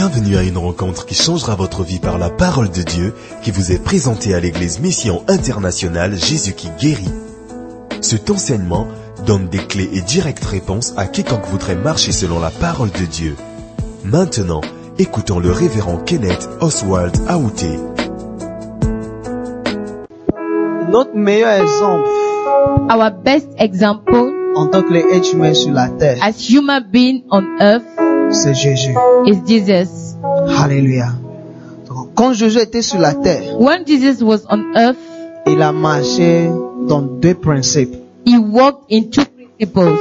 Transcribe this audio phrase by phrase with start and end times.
[0.00, 3.72] Bienvenue à une rencontre qui changera votre vie par la parole de Dieu qui vous
[3.72, 7.10] est présentée à l'église Mission Internationale Jésus qui guérit.
[8.00, 8.86] Cet enseignement
[9.26, 13.34] donne des clés et directes réponses à quiconque voudrait marcher selon la parole de Dieu.
[14.04, 14.60] Maintenant,
[15.00, 17.76] écoutons le révérend Kenneth Oswald Aouté.
[20.92, 22.08] Notre meilleur exemple
[22.88, 27.42] Our best example en tant que être humain sur la terre, as human being on
[27.60, 27.82] earth
[28.30, 28.94] c'est Jésus.
[29.26, 30.16] is Jesus.
[30.62, 31.08] Alléluia.
[32.14, 34.96] Quand Jésus était sur la terre, When Jesus was on earth,
[35.46, 36.50] il a marché
[36.88, 37.94] dans deux principes.
[38.26, 39.96] he walked in two principles.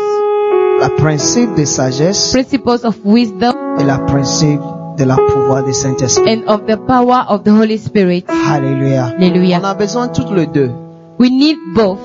[0.79, 4.59] Le principe de sagesse Principles of wisdom et le principe
[4.97, 6.27] de la pouvoir du Saint-Esprit.
[6.30, 8.25] and of the power of the Holy Spirit.
[8.52, 9.13] Alléluia.
[9.17, 9.61] On Hallelujah.
[9.63, 10.71] a besoin de toutes les deux.
[11.19, 11.99] We need both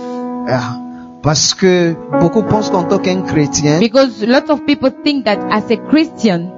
[0.49, 0.79] Ah.
[1.23, 5.71] Parce que beaucoup pensent qu'en tant qu'un chrétien, because lots of people think that as
[5.71, 6.49] a Christian,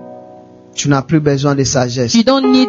[0.75, 2.15] tu n'as plus besoin de sagesse.
[2.15, 2.69] you don't need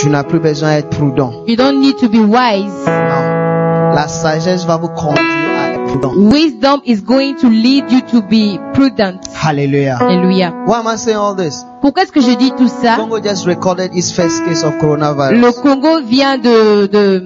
[0.00, 1.42] Tu n'as plus besoin d'être prudent.
[1.48, 2.86] you don't need to be wise.
[2.86, 3.94] Non.
[3.94, 5.24] La sagesse va vous conduire
[5.58, 6.12] à être prudent.
[6.16, 9.18] Wisdom is going to lead you to be prudent.
[9.34, 9.96] Hallelujah.
[9.98, 10.52] Alléluia.
[10.68, 11.64] Why am I saying all this?
[11.80, 12.94] Pourquoi est-ce que je dis tout ça?
[12.96, 15.40] Congo just recorded its first case of coronavirus.
[15.40, 17.22] Le Congo vient de, de,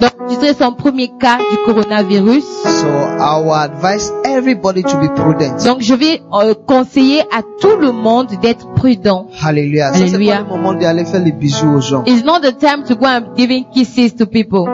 [0.00, 2.44] d'enregistrer son premier cas du coronavirus.
[2.64, 5.64] So I will advise everybody to be prudent.
[5.64, 9.26] Donc je vais euh, conseiller à tout le monde d'être prudent.
[9.42, 9.92] Hallelujah.
[9.92, 10.36] Ça, c'est Alléluia.
[10.36, 12.04] pas le moment d'aller faire les bisous aux gens.
[12.06, 14.64] It's not the time to go and giving kisses to people.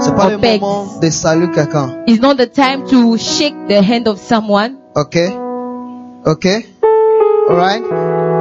[0.00, 1.90] C'est pas le moment de saluer quelqu'un.
[2.06, 4.76] It's not the time to shake the hand of someone.
[4.94, 5.16] Ok?
[6.24, 6.46] Ok?
[7.50, 7.82] Alright?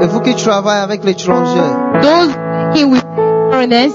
[0.02, 1.60] Et vous qui travaillez avec l'étranger,
[2.02, 3.04] Those working with
[3.50, 3.92] foreigners,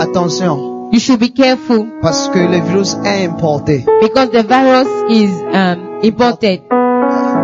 [0.00, 0.73] attention.
[0.94, 3.84] You should be careful Parce que le virus est importé.
[4.00, 6.60] because the virus is um, imported.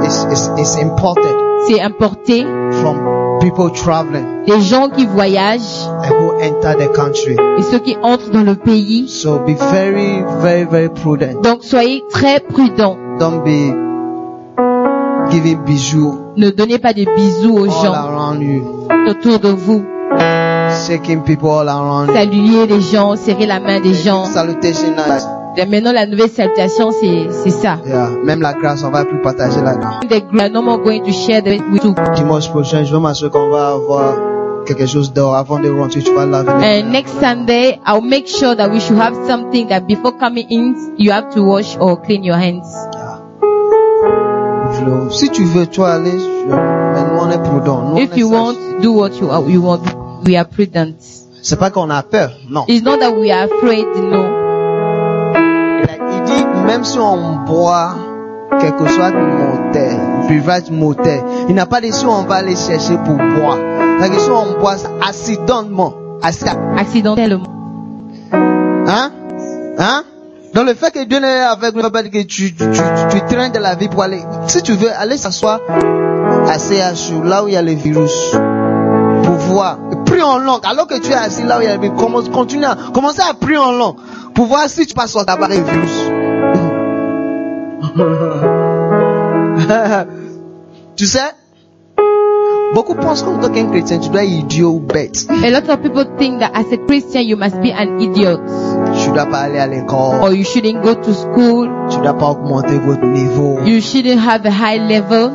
[0.03, 1.35] It's, it's, it's imported
[1.69, 2.45] C'est importé.
[2.81, 7.37] from people traveling Les gens qui voyagent and who enter the country.
[7.59, 9.09] et ceux qui entrent dans le pays.
[9.09, 11.41] So be very, very, very prudent.
[11.43, 12.97] Donc soyez très prudents.
[13.19, 13.75] Don't be
[15.31, 18.63] giving bisous Ne donnez pas de bisous aux all gens around you.
[19.09, 19.83] autour de vous.
[20.91, 22.09] Shaking people all around.
[22.13, 24.25] Saluer les gens, serrer la main des gens.
[24.25, 24.89] Salutation.
[25.57, 27.79] Et maintenant, la nouvelle salutation, c'est, c'est ça.
[27.87, 28.09] Yeah.
[28.25, 31.85] Même la grâce, on va plus partager gra- no more going to share the with
[31.85, 31.95] you.
[32.17, 34.15] Dimanche prochain, je vais m'assurer qu'on va avoir
[34.67, 36.03] quelque chose d'or avant de rentrer.
[36.03, 39.83] Tu vas laver And next Sunday, I'll make sure that we should have something that
[39.87, 42.67] before coming in, you have to wash or clean your hands.
[44.73, 46.11] Je- Si tu veux, tu vas aller.
[46.49, 47.97] Mais nous, on est prudents.
[47.97, 49.81] If you want, do what you, you want.
[50.27, 50.95] We are prudent.
[51.43, 52.31] C'est pas qu'on a peur.
[52.49, 52.65] Non.
[52.69, 54.25] It's not that we are afraid, no.
[56.13, 57.95] Il dit, même si on boit,
[58.61, 62.97] quel que soit moteur, breuvage moteur, il n'a pas dit si on va aller chercher
[63.05, 63.59] pour boire.
[64.01, 65.95] La question, on boit ça accidentellement.
[66.23, 67.47] Acc- Accidentellement.
[68.33, 69.11] Hein?
[69.79, 70.03] Hein?
[70.53, 72.65] Dans le fait que Dieu est avec nous, que tu, tu, tu,
[73.11, 75.61] tu traînes de la vie pour aller, si tu veux, aller s'asseoir
[76.47, 78.33] à CHU, là où il y a le virus,
[79.23, 79.79] pour voir,
[80.21, 81.99] prie en langue, alors que tu es assis là où il y a le virus,
[81.99, 83.97] commence, continue à, commencez à prier en langue,
[84.35, 86.11] pour voir si tu passes au tabac le virus.
[90.97, 91.19] tu sais,
[92.75, 95.27] beaucoup pensent qu'en tant qu'un chrétien, tu dois être idiot ou bête.
[95.31, 98.41] A lot of people think that as a Christian, you must be an idiot.
[99.03, 101.69] Tu dois pas aller à l'école, Or you shouldn't go to school.
[101.91, 103.59] tu dois pas augmenter votre niveau.
[103.65, 105.31] You shouldn't have a high level.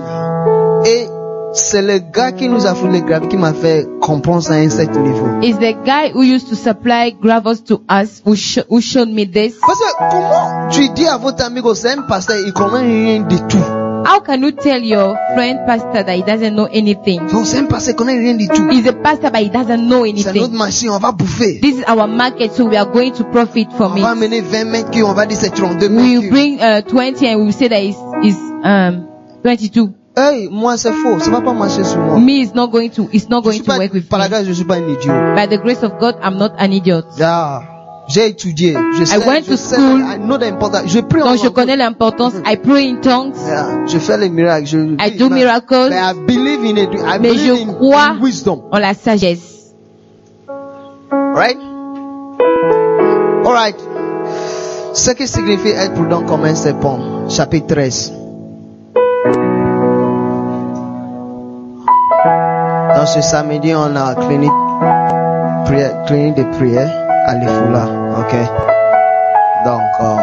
[0.85, 1.07] Et
[1.55, 4.57] c'est le gars qui nous a fait le grave qui m'a fait comprendre ça à
[4.57, 5.25] un certain niveau.
[5.41, 9.25] Is the guy who used to supply gravels to us who, sh- who showed me
[9.25, 9.55] this.
[9.61, 13.23] Parce que comment tu dis à votre ami que c'est un pasteur, il connaît rien
[13.49, 13.57] tout.
[14.07, 17.21] How can you tell your friend pastor that he doesn't know anything?
[17.31, 18.69] Donc c'est un pasteur, connaît rien du tout.
[18.69, 20.57] He's a pastor but he doesn't know C'est notre anything.
[20.57, 21.59] machine, on va bouffer.
[21.61, 24.05] This is our market so we are going to profit On from va it.
[24.17, 27.37] amener 20 mètres cubes, on va dire c'est 32 We will bring uh, 20 and
[27.39, 29.07] we will say that it's, it's um,
[29.43, 29.89] 22.
[30.17, 32.17] Hey, moi c'est faux, ça va pas marcher sur moi.
[32.19, 34.29] Me is not going to, it's not going to pas, work with par la me.
[34.31, 35.11] grâce, je suis pas un idiot.
[35.35, 37.05] By the grace of God, I'm not an idiot.
[37.17, 37.61] Yeah.
[38.07, 38.77] J'ai étudié.
[38.97, 39.99] Je sais, went je to sais, school.
[39.99, 40.83] I know the importance.
[40.91, 42.33] Je prie en Donc je connais l'importance.
[42.45, 43.33] I pray in tongues.
[43.45, 43.85] Yeah.
[43.87, 44.67] Je fais les miracles.
[44.67, 45.91] Je, I do miracles.
[45.91, 46.89] I believe in it.
[46.93, 48.61] I Mais believe je in crois wisdom.
[48.71, 49.73] en la sagesse.
[51.11, 51.57] Right?
[53.45, 53.75] Alright.
[54.93, 56.99] Ce qui signifie être prudent comme un serpent.
[57.27, 58.13] Chapitre 13.
[63.05, 64.51] Ce samedi, on a clinique,
[66.07, 66.91] clinique de prière
[67.27, 67.85] à l'Ifoula.
[68.17, 68.33] Ok?
[69.63, 70.15] Donc, euh,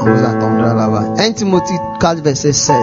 [0.00, 1.04] on vous attendra là-bas.
[1.18, 2.76] 1 Timothée 4, verset 16.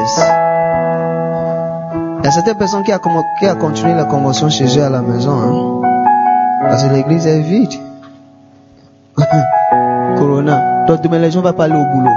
[2.20, 3.00] Il y a certaines personnes qui a,
[3.40, 5.34] qui a continué la convention chez eux à la maison.
[5.34, 6.70] Hein.
[6.70, 7.74] Parce que l'église est vide.
[10.18, 10.86] Corona.
[10.88, 12.16] Donc demain, les gens vont pas aller au boulot.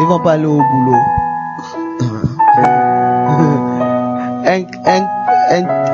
[0.00, 1.19] Ils vont pas aller au boulot.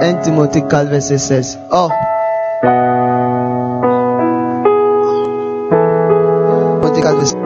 [0.07, 1.59] 1, 1 Timothée 4, verset 16.
[1.73, 1.89] Oh.
[6.81, 7.37] Timothée 4, verset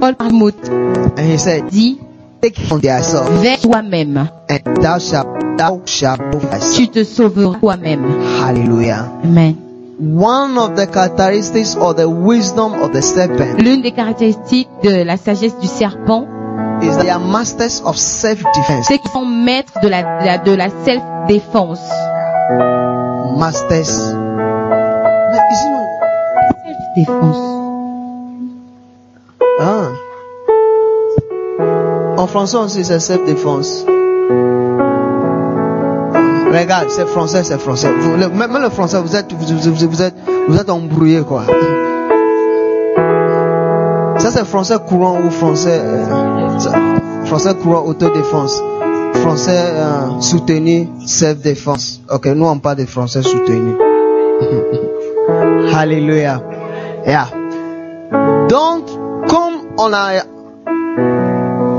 [0.00, 0.54] Paul Mahmoud
[1.16, 1.98] and he said, dit,
[2.42, 4.28] vers toi-même.
[4.80, 5.26] thou shalt
[5.56, 6.20] thou shalt.
[6.74, 8.04] Tu te sauveras toi-même.
[8.40, 9.10] Hallelujah.
[9.24, 9.56] Amen.
[10.00, 15.16] One of the characteristics or the wisdom of the serpent L'une des caractéristiques de la
[15.16, 16.26] sagesse du serpent,
[16.82, 18.86] is that they are masters of self-defense.
[18.88, 21.80] c'est qu'ils sont maîtres de la, de la, de la self-défense.
[23.36, 24.14] Masters.
[26.64, 27.36] Self-défense.
[29.60, 29.88] Ah.
[32.16, 33.84] En français aussi, c'est self-défense.
[36.52, 37.90] Regarde, c'est français, c'est français.
[38.00, 40.14] Vous- le- même le français, vous êtes, vous, vous- vous- êtes,
[40.48, 41.42] vous êtes embrouillé, quoi.
[44.18, 46.37] Ça, c'est français courant ou français, euh,
[47.26, 48.60] français courant autodéfense.
[49.14, 52.00] Français euh, soutenu, self-défense.
[52.10, 53.76] Ok, nous, on parle de français soutenu.
[55.74, 56.40] Alléluia.
[57.06, 57.28] Yeah.
[58.48, 58.84] Donc,
[59.28, 60.22] comme on a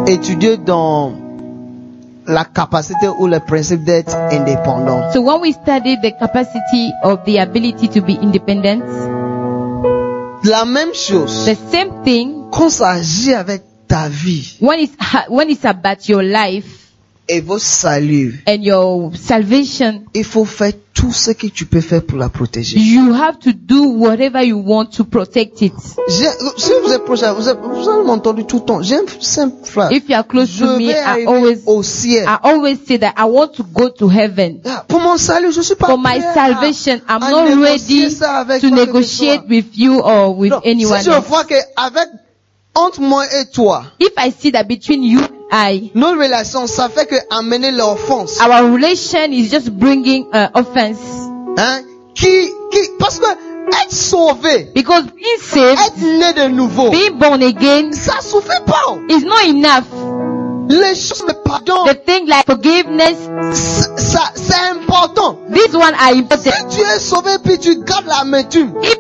[0.07, 1.13] étudié dans
[2.27, 7.39] la capacité ou le principe d'être indépendant, So when we study the capacity of the
[7.39, 8.83] ability to be independent,
[10.43, 14.95] la même chose, the same thing quand ça agit avec ta vie when it's
[15.29, 16.79] when it's about your life
[17.29, 22.01] et votre salut, and your salvation, il faut faire tout ce que tu peux faire
[22.03, 22.77] pour la protéger.
[22.79, 25.73] you have to do whatever you want to protect it.
[26.07, 28.81] Si vous êtes proche, vous, avez- tout le temps.
[29.21, 29.91] Simple frère.
[29.91, 32.25] If you are close Je to me, I always au ciel.
[32.27, 34.61] I always say that I want to go to heaven.
[34.65, 38.09] Ah, Pour mon salut, je suis pas For my salvation, I'm not ready
[38.59, 41.27] to negotiate with you or with Non, anyone si je else.
[41.27, 42.07] vois que avec
[42.85, 46.89] entre moi et toi, If I see that between you and I, nos relations, ça
[46.89, 48.39] fait que amener l'offense.
[48.41, 50.99] our relation is just bringing uh, offense.
[51.57, 51.81] Hein?
[52.15, 52.27] Qui,
[52.71, 57.91] qui, parce que être sauvé, Because being saved, être né de nouveau, being born again
[57.93, 58.97] ça suffit pas.
[59.09, 59.85] is not enough.
[60.71, 63.17] Les choses, le pardon, The thing like forgiveness,
[63.97, 65.37] ça, c'est important.
[65.51, 66.51] this one are important.
[66.69, 68.97] Si tu es sauvé puis tu gardes l'amertume, If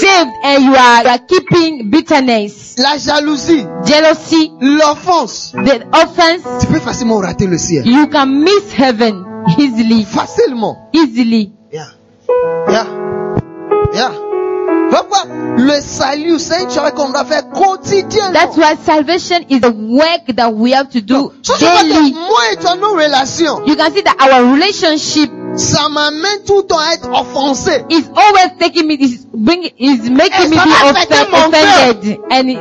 [0.00, 6.66] saved and you are, you are keeping bitterness, la jalousie, jealousy, l'offense, the offense, tu
[6.66, 7.86] peux facilement rater le ciel.
[7.86, 9.24] you can miss heaven
[9.58, 10.76] easily, Facilement.
[10.92, 11.52] easily.
[11.72, 11.86] Yeah.
[12.68, 12.86] Yeah.
[13.94, 14.25] Yeah.
[14.90, 15.24] Pourquoi
[15.58, 18.32] le salut, c'est une chose qu'on doit faire quotidiennement.
[18.32, 22.12] That's why salvation is a work that we have to do So, daily.
[22.12, 26.62] moi et toi, nos relations, You can see that our relationship ça m'amène tout le
[26.64, 27.82] temps à être offensé.
[27.88, 31.50] is always taking me, is bring, is making Et me be va affecter offend- mon
[31.50, 31.90] cœur.
[31.90, 32.58] offended, and it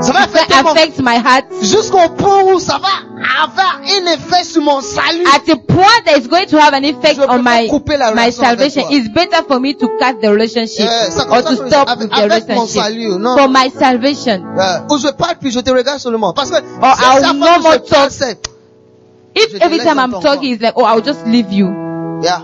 [0.00, 1.10] Ça va affecter mon...
[1.10, 5.24] my heart Jusqu'au point où ça va avoir un effet sur mon salut.
[5.26, 7.68] at a point that it's going to have an effect on my
[8.14, 8.84] my salvation.
[8.90, 12.22] It's better for me to cut the relationship Yeah, or to stop avec- with the
[12.22, 13.36] relationship salut, non.
[13.38, 14.42] for my salvation.
[14.58, 16.32] Euh, où je parle puis je te regarde seulement.
[16.32, 18.10] Parce que Or I will no more talk.
[19.34, 21.68] If je every time I'm talking, it's like, oh, I'll just leave you.
[22.22, 22.40] Yeah.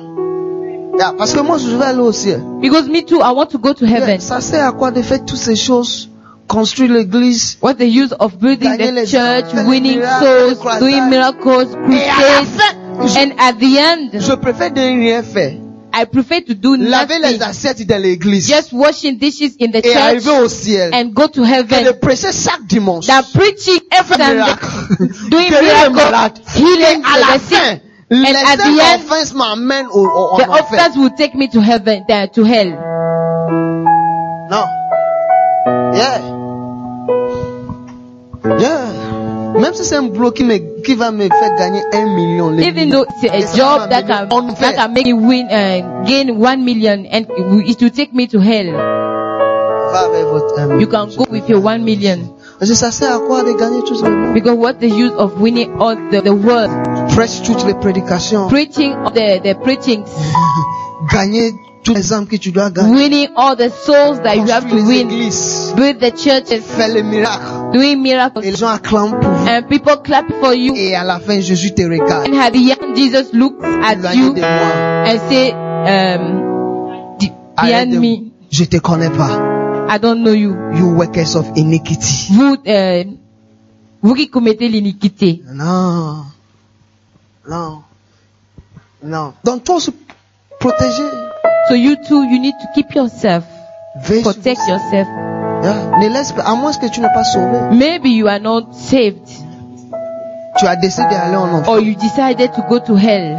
[0.98, 2.42] Yeah, parce que moi, je aller au ciel.
[2.60, 4.20] Because me too, I want to go to Yeah, heaven.
[4.20, 6.10] Ça sert à quoi de faire toutes ces choses
[6.52, 7.56] Construire l'église.
[7.62, 12.44] What's the use of building the church, winning miracles, souls, doing miracles, Et à la
[12.44, 15.54] crusades, and at the end, je préfère de rien faire.
[15.94, 18.46] I prefer to do Laver les nothing, assiettes de l'église.
[18.48, 20.90] just washing dishes in the et church arriver au ciel.
[20.92, 21.92] and go to de heaven.
[22.02, 23.06] prêcher chaque dimanche.
[23.06, 24.54] Than preaching every Sunday,
[25.30, 27.78] doing les miracles, healing à la fin,
[28.10, 32.44] les at the end, au, au, The offense will take me to heaven, uh, to
[32.44, 32.72] hell.
[34.50, 34.66] No.
[35.94, 36.31] Yeah.
[38.44, 38.86] Yeah.
[39.58, 42.58] Même si c'est un boulot qui, me, qui va me faire gagner un million.
[42.58, 44.26] Even though it's a job that can,
[44.60, 48.40] that can make me win, uh, gain one million and it will- take me to
[48.40, 48.72] hell.
[48.72, 52.18] Va avec votre un You can go with your one million.
[52.58, 54.34] Parce que ça sert à quoi de gagner tout le monde?
[54.34, 56.70] Because what's the use of winning all the, the world?
[57.14, 58.48] Prêche toutes les prédications.
[58.48, 60.08] Preaching all the, the preachings,
[61.84, 62.92] Gagner tous les âmes que tu dois gagner.
[62.94, 65.72] winning all the souls that you have to win, églises.
[65.76, 66.62] build the churches,
[66.92, 67.72] les miracles.
[67.72, 69.48] doing Et miracles, les gens acclament pour vous.
[69.48, 70.74] and people clap for you.
[70.76, 72.28] Et à la fin, Jésus te regarde.
[72.28, 77.98] And at the end, Jesus looks at you and say, um, "De- Arrête behind de-
[77.98, 78.16] me,
[78.50, 79.30] Je te connais pas.
[79.88, 80.54] I don't know you.
[80.74, 82.28] You workers of iniquity.
[82.32, 83.04] Vous, euh,
[84.02, 85.42] Vous qui commettez l'iniquité.
[85.52, 86.24] Non.
[87.48, 87.78] Non.
[89.04, 89.32] Non.
[89.44, 89.92] Donc toi aussi,
[90.60, 91.02] protéger.
[91.68, 93.44] So you too, you need to keep yourself.
[93.96, 94.72] Veille Protect vous.
[94.72, 95.08] yourself.
[95.62, 95.74] Yeah.
[96.00, 97.58] Ne laisse pas, à moins que tu n'es pas sauvé.
[97.72, 99.28] Maybe you are not saved
[100.58, 101.68] Tu as décidé d'aller en enfer.
[101.72, 103.38] or you decided to go to hell.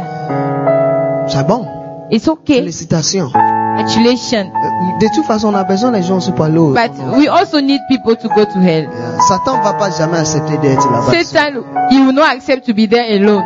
[1.28, 1.66] C'est bon.
[2.10, 2.56] It's okay.
[2.60, 3.30] Félicitations.
[3.32, 4.46] Congratulations.
[4.54, 6.72] Euh, De toute façon, on a besoin des gens aussi pour aller au.
[6.72, 8.84] But we also need people to go to hell.
[8.84, 9.20] Yeah.
[9.28, 11.12] Satan va pas jamais accepter d'être là-bas.
[11.24, 13.42] Satan, he will not accept to be there alone.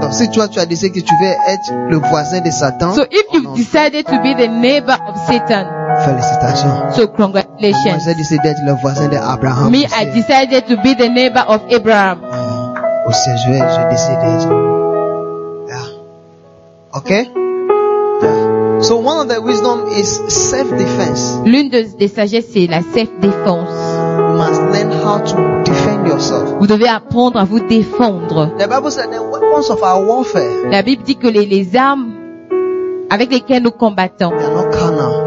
[0.00, 3.02] Donc si toi tu as décidé que tu veux être le voisin de Satan, So
[3.10, 5.66] if you've decided to be the neighbor of Satan,
[6.04, 6.92] félicitations.
[6.94, 7.98] so Moi congratulations.
[8.04, 9.70] j'ai décidé d'être le voisin d'Abraham.
[9.70, 12.20] Me, I decided to be the neighbor of Abraham.
[13.06, 14.54] Au CGL, j'ai décidé.
[15.68, 16.98] Yeah.
[16.98, 17.28] Okay?
[18.22, 18.80] Yeah.
[18.82, 21.38] So one of the wisdom is self-defense.
[21.44, 23.68] L'une de- des sagesses, c'est la self-défense.
[24.18, 25.36] You must learn how to.
[26.58, 28.50] Vous devez apprendre à vous défendre.
[28.58, 32.12] The Bible said the weapons of our warfare, La Bible dit que les, les armes
[33.10, 34.32] avec lesquelles nous combattons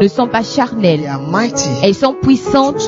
[0.00, 1.10] ne sont pas charnelles.
[1.82, 2.86] Elles sont puissantes.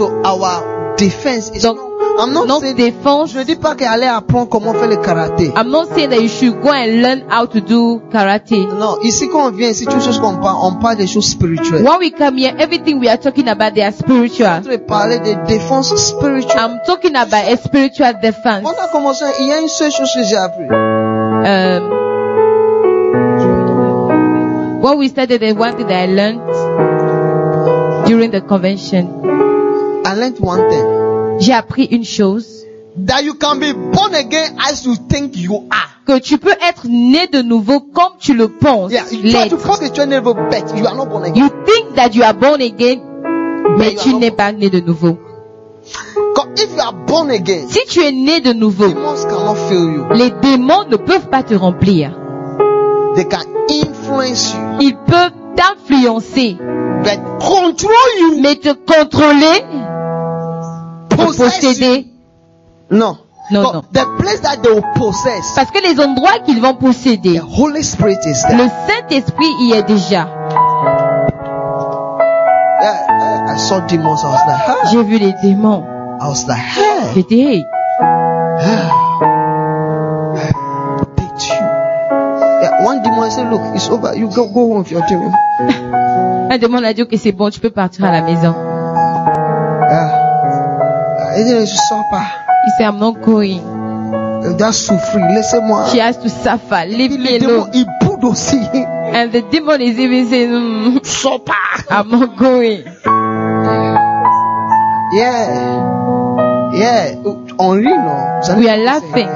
[1.62, 1.78] Donc,
[2.16, 5.52] I'm not notre saying, défense, je ne dis pas qu'aller apprendre comment faire le karaté.
[5.56, 8.66] I'm not saying that you should go and learn how to do karate.
[8.66, 11.83] Non, ici quand on vient, ici toutes choses qu'on parle, on parle des choses spirituelles.
[11.83, 14.62] When we come here, everything we are talking about, they are spiritual.
[14.62, 16.56] Je vais parler de défense spirituelle.
[16.56, 18.64] I'm talking about a spiritual defense.
[18.64, 20.68] On a commencé, il y a une seule chose que j'ai appris.
[20.71, 21.90] Um,
[24.80, 26.40] when we started, the one thing that I learned
[28.06, 29.09] during the convention,
[30.06, 31.03] I learned one thing.
[31.38, 32.47] J'ai appris une chose,
[33.07, 35.91] That you can be born again as you think you are.
[36.07, 39.49] que tu peux être né de nouveau comme tu le penses Yeah, tu, l'être.
[39.49, 41.43] tu penses que tu es né de bête, you are not born again.
[41.43, 43.00] You think that you are born again,
[43.79, 45.19] mais you are tu not n'es pas né de nouveau.
[46.37, 50.05] Quand- If you are born again, Si tu es né de nouveau, you.
[50.14, 52.12] les démons ne peuvent pas te remplir.
[53.17, 56.57] They can influence you, Ils peuvent t'influencer,
[57.03, 57.21] but
[58.41, 59.64] mais te contrôler.
[61.16, 62.04] Posséder.
[62.90, 63.18] No.
[63.50, 63.80] No, But no.
[63.92, 67.83] The place that they will possess, Parce que les endroits qu'ils vont posséder, the Holy
[67.85, 68.56] Spirit is there.
[68.56, 70.26] le Saint-Esprit y est déjà.
[73.47, 74.25] I, saw demons.
[74.25, 74.88] I was like, huh?
[74.90, 75.85] J'ai vu les démons.
[76.21, 77.64] I was like, hey, dit, hey?
[82.62, 84.16] Yeah, one demon said, look, it's over.
[84.16, 85.33] You go, go home with your demon.
[86.50, 88.54] un démon a dit que c'est bon, tu peux partir à la maison.
[89.90, 90.24] Yeah.
[91.37, 92.23] Il dit, je sors pas.
[92.67, 93.61] Il said, I'm not going.
[94.45, 95.26] Il doit souffrir.
[95.35, 95.87] Laissez-moi.
[95.93, 96.87] She has to suffer.
[96.87, 97.71] Leave me le démon, alone.
[97.75, 98.61] il boude aussi.
[99.14, 101.85] And the demon is even saying, mm, Sors pas.
[101.91, 102.83] I'm not going.
[105.12, 106.71] Yeah.
[106.75, 107.14] Yeah.
[107.59, 108.59] On rit, non?
[108.59, 109.29] We are laughing,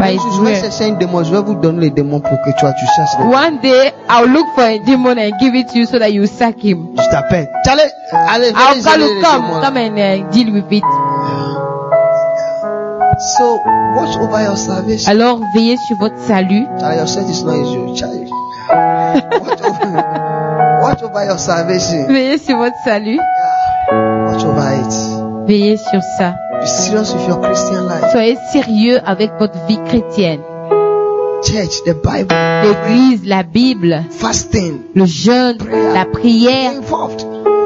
[0.00, 0.60] it's Je vais real.
[0.62, 1.22] chercher un démon.
[1.22, 4.46] Je vais vous donner les démons pour que toi, tu cherches One day, I'll look
[4.54, 6.96] for a demon and give it to you so that you sack him.
[6.96, 7.48] Je t'appelle.
[7.66, 10.82] Allez, allez, I'll call you, come, come and uh, deal with it.
[13.18, 13.60] So,
[13.96, 15.10] watch over your salvation.
[15.10, 16.66] Alors, veillez sur votre salut.
[16.80, 18.30] Your is not your child.
[18.70, 22.06] watch, over, watch over your salvation.
[22.06, 23.16] Veillez sur votre salut.
[23.16, 24.24] Yeah.
[24.26, 25.48] Watch over it.
[25.48, 26.36] Veillez sur ça.
[26.60, 28.04] Be serious with your Christian life.
[28.12, 30.40] Soyez sérieux avec votre vie chrétienne.
[31.42, 35.58] Church, the Bible, L'église, la Bible, fasting, le jeûne,
[35.94, 36.72] la prière.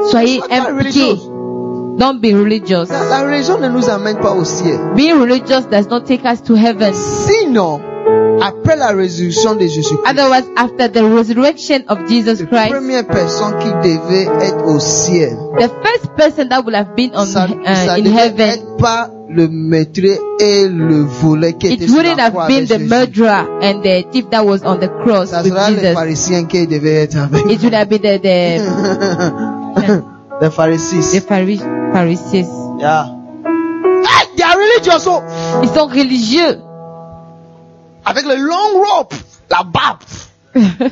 [0.09, 1.19] Soyez impliqués.
[1.97, 2.89] Don't be religious.
[2.89, 4.79] La, la religion ne nous amène pas au ciel.
[4.95, 6.93] Being religious does not take us to heaven.
[6.93, 7.79] Sinon,
[8.41, 13.53] après la résurrection de Jésus-Christ, Otherwise, after the resurrection of Jesus la Christ, première personne
[13.59, 17.85] qui devait être au ciel, the first person that would have been on ça, uh,
[17.85, 20.01] ça in devait heaven, être pas le maître
[20.39, 22.89] et le voleur qui étaient it sur wouldn't la have croix been avec the Jésus.
[22.89, 25.93] murderer and the thief that was on the cross Ça with sera les Jesus.
[25.93, 28.61] pharisiens qui devaient être avec It would have been the the,
[30.41, 30.99] Les pharisiens.
[31.01, 31.59] the Phari-
[31.93, 32.47] Pharisees.
[32.79, 33.05] Yeah.
[34.05, 35.21] Hey, they are religious, oh.
[35.63, 36.59] Ils sont religieux.
[38.05, 39.13] Avec le long rope,
[39.49, 39.99] la barbe.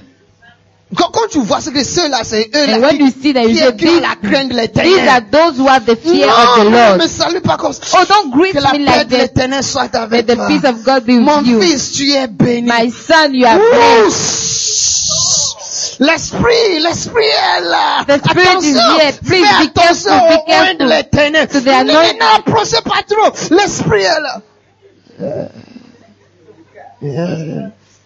[0.93, 3.31] Quand, quand tu vois ce que ceux-là, c'est eux là And when qui, you see
[3.33, 5.07] that, you qui, these, la crainte de these l'éternel.
[5.07, 6.97] are those who have the fear of the Non, Lord.
[6.97, 7.81] ne me salue pas comme ça.
[7.97, 9.17] Oh, don't greet que la me paix like de that.
[9.21, 10.47] l'éternel soit May avec the toi.
[10.47, 11.61] peace of God be Mon with you.
[11.61, 12.67] fils, tu es béni.
[12.67, 14.50] My son, you are blessed.
[16.03, 18.03] L'esprit, l'esprit est là.
[18.07, 19.11] The spirit is attention, here.
[19.23, 20.87] Please fais be attention careful, be au oint de careful.
[20.89, 21.47] l'éternel.
[21.47, 23.55] To the Ne n'approchez pas trop.
[23.55, 24.41] L'esprit est là.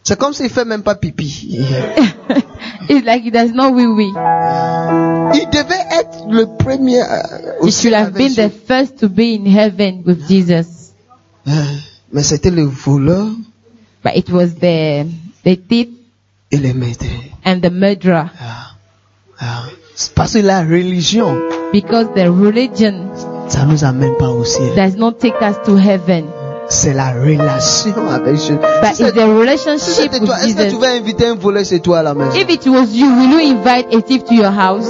[0.03, 1.57] C'est comme s'il fait même pas pipi.
[2.89, 4.13] it's like he does not wee wee.
[4.13, 8.65] Il devait être le premier euh, au He should ciel have avec been the Jésus.
[8.67, 10.91] first to be in heaven with Jesus.
[11.47, 11.51] Euh,
[12.11, 13.27] mais c'était le voleur
[14.03, 15.05] but it was the
[15.43, 15.87] the thief
[16.51, 16.57] et
[17.45, 18.25] and the murderer.
[18.39, 18.75] Ah,
[19.39, 19.63] ah.
[19.95, 21.37] C'est Parce que la religion,
[21.71, 23.09] Because the religion
[23.47, 24.75] ça nous amène pas au ciel.
[24.75, 26.25] does not take us to heaven,
[26.67, 28.57] C'est la relation avec Jésus.
[28.81, 31.99] but it's the relationship with toi, est-ce que tu vas inviter un voleur chez toi
[31.99, 32.31] à la maison?
[32.35, 34.87] If it was you, will you invite a thief to your house?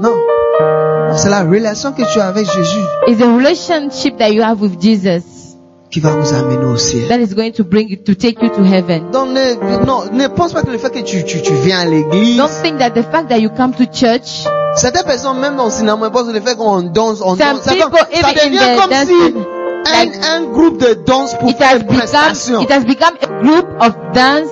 [0.00, 0.14] Non.
[1.16, 4.80] C'est la relation que tu as avec Jésus It's the relationship that you have with
[4.80, 5.22] Jesus
[5.90, 7.08] qui va vous amener au ciel.
[7.08, 9.10] that is going to bring you to take you to heaven.
[9.12, 11.84] Donc, ne, non, ne pense pas que le fait que tu, tu, tu viens à
[11.84, 14.44] l'église, Don't think that the fact that you come to church,
[14.76, 17.72] certaines personnes, même dans le cinéma, pensent que le fait qu'on danse, on danse, ça,
[17.80, 19.34] comme- ça devient comme dancing,
[19.84, 22.60] si like un, un groupe de danse pour it faire has une become prestation.
[22.62, 24.48] it has become a group of dance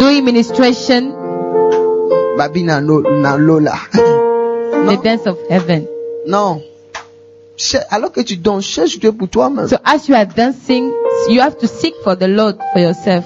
[0.00, 1.12] doing ministration,
[2.36, 3.74] Babi na, no- na Lola.
[3.92, 5.86] the dance of heaven.
[6.26, 6.60] Non.
[7.90, 9.68] Alors que tu danses, cherche Dieu pour toi-même.
[9.68, 10.90] So as you are dancing,
[11.28, 13.24] you have to seek for the Lord for yourself.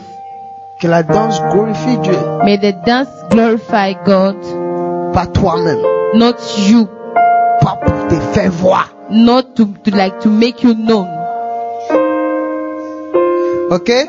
[0.81, 4.37] Que la danse glorifie Dieu, May the dance glorify God,
[5.15, 5.81] pas toi-même.
[6.15, 6.35] not
[6.69, 6.87] you,
[7.63, 8.93] Pas pour te faire voir.
[9.11, 11.07] not to, to like to make you known.
[13.71, 14.07] Okay?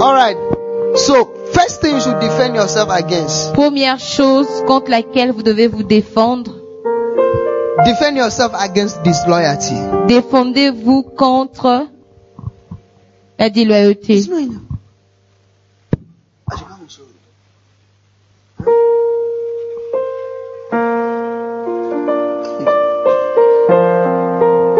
[0.00, 0.36] Alright.
[0.96, 3.52] So, first thing you should defend yourself against.
[3.54, 6.52] Première chose contre laquelle vous devez vous défendre,
[7.84, 9.74] Defend yourself against disloyalty.
[10.08, 11.86] défendez-vous contre
[13.38, 14.22] la déloyauté.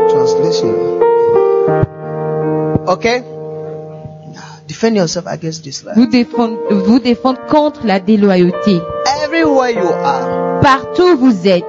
[0.08, 0.72] Translation.
[2.88, 3.22] Okay?
[4.68, 6.00] Defend yourself against disloyalty.
[6.00, 8.80] Vous défendre, vous défendre contre la déloyauté.
[9.24, 11.64] Everywhere you are, Partout où vous êtes,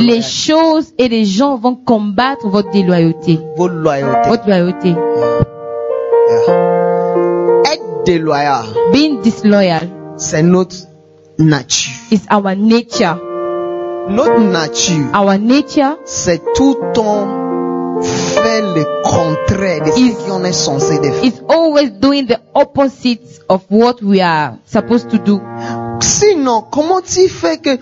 [0.00, 4.28] les choses et les gens vont combattre votre déloyauté, votre loyauté.
[4.28, 4.88] votre loyauté.
[6.48, 7.72] Yeah.
[7.72, 10.76] Être déloyal, Being disloyal c'est notre
[11.38, 11.92] nature.
[12.10, 13.18] is our nature.
[14.08, 17.26] Notre nature, Our nature c'est tout temps
[18.02, 21.24] faire le contraire de ce qu'on est censé de faire.
[21.24, 25.40] is always doing the opposite of what we are supposed to do.
[26.00, 27.78] Sinon, comment tu fais que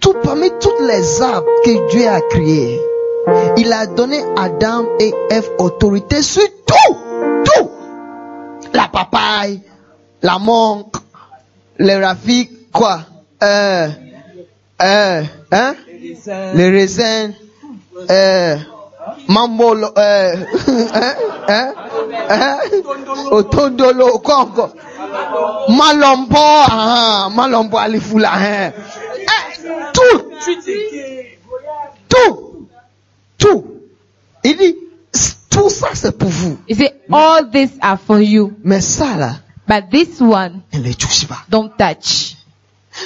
[0.00, 2.80] tout parmi toutes les arbres que Dieu a créés,
[3.56, 6.96] il a donné Adam et Ève autorité sur tout,
[7.44, 7.70] tout.
[8.74, 9.60] La papaye,
[10.22, 10.86] la mangue,
[11.78, 13.00] les rafiques, quoi,
[13.42, 13.88] euh,
[14.82, 15.74] euh, hein,
[16.54, 17.32] les raisins,
[18.10, 18.56] euh,
[19.28, 19.86] mambo, euh,
[20.94, 21.14] hein,
[21.48, 21.72] hein,
[22.28, 22.58] hein,
[24.22, 24.72] quoi encore?
[25.68, 28.72] Malombo, ah, malombo hein.
[29.18, 30.24] Eh, tout,
[32.08, 32.68] tout,
[33.38, 33.64] tout.
[34.44, 34.76] Il dit,
[35.50, 36.58] tout ça c'est pour vous.
[36.68, 39.36] He said, all these are for you, Mais ça là,
[39.68, 41.44] but this one, ne les touche pas.
[41.48, 42.36] don't touch.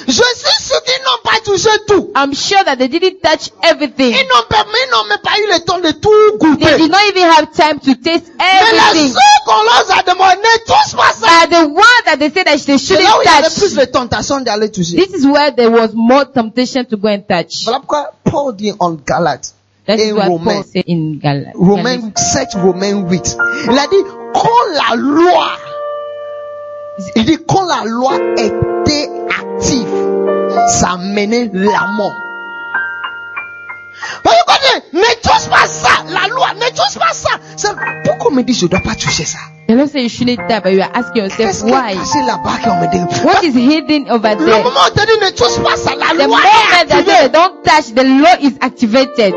[0.07, 2.11] Je suis sûr qu'ils n'ont pas touché tout.
[2.15, 4.11] I'm sure that they didn't touch everything.
[4.13, 6.97] Ils n'ont pas, ils n'ont même pas eu le temps de tout They did not
[7.09, 9.13] even have time to taste Mais everything.
[9.13, 11.27] seule qu'on leur a demandé, ne touche pas ça.
[11.47, 13.53] But the one that they said that they C'est là shouldn't où il y avait
[13.55, 14.97] plus touch, de tentation d'aller toucher.
[14.97, 17.63] this is where there was more temptation to go and touch.
[17.63, 19.53] Voilà pourquoi Paul dit en Galate,
[19.87, 20.53] That is Et what Romains.
[20.55, 22.33] Paul said in Gal- Romains Galatians.
[22.33, 23.37] 7, Romains 8.
[23.71, 24.49] Il a dit, quand
[24.89, 25.47] la loi,
[27.15, 29.87] il dit, quand la loi était active,
[30.69, 32.15] ça menait la mort.
[34.25, 37.29] On dit, ne touche pas ça, la loi, ne touche pas ça.
[38.05, 39.37] Pourquoi on me dit, je ne dois pas toucher ça?
[39.69, 41.93] Lord said you shouldn't touch, but you are asking yourself why?
[41.95, 44.63] What is hidden over Le there?
[44.63, 47.63] moment où on te dit, ne touche pas ça, la The loi moment that don't
[47.63, 49.33] touch, the law is activated.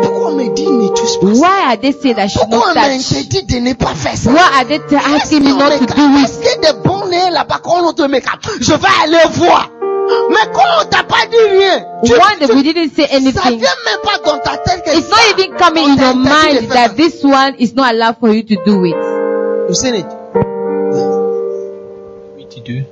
[0.00, 1.40] Pourquoi me dit, ne touche pas ça?
[1.40, 3.12] Why are they saying that I should Pourquoi not on touch?
[3.12, 4.30] m'interdit de ne pas faire ça?
[4.30, 4.80] Why are they
[5.16, 6.24] asking me not to do it?
[6.24, 8.22] Est-ce y a des bons nez là-bas quand on te met?
[8.60, 9.70] Je vais aller voir.
[10.30, 13.16] Mais quand on t'a pas dit rien, tu, One that tu- we didn't say ça
[13.16, 13.58] anything.
[13.58, 16.04] vient même pas dans ta tête que It's ça, not even coming on in t'a
[16.04, 18.94] your mind that this one is not allowed for you to do it.
[18.94, 19.68] ça.
[19.68, 20.06] You seen it?
[22.38, 22.82] 8 2.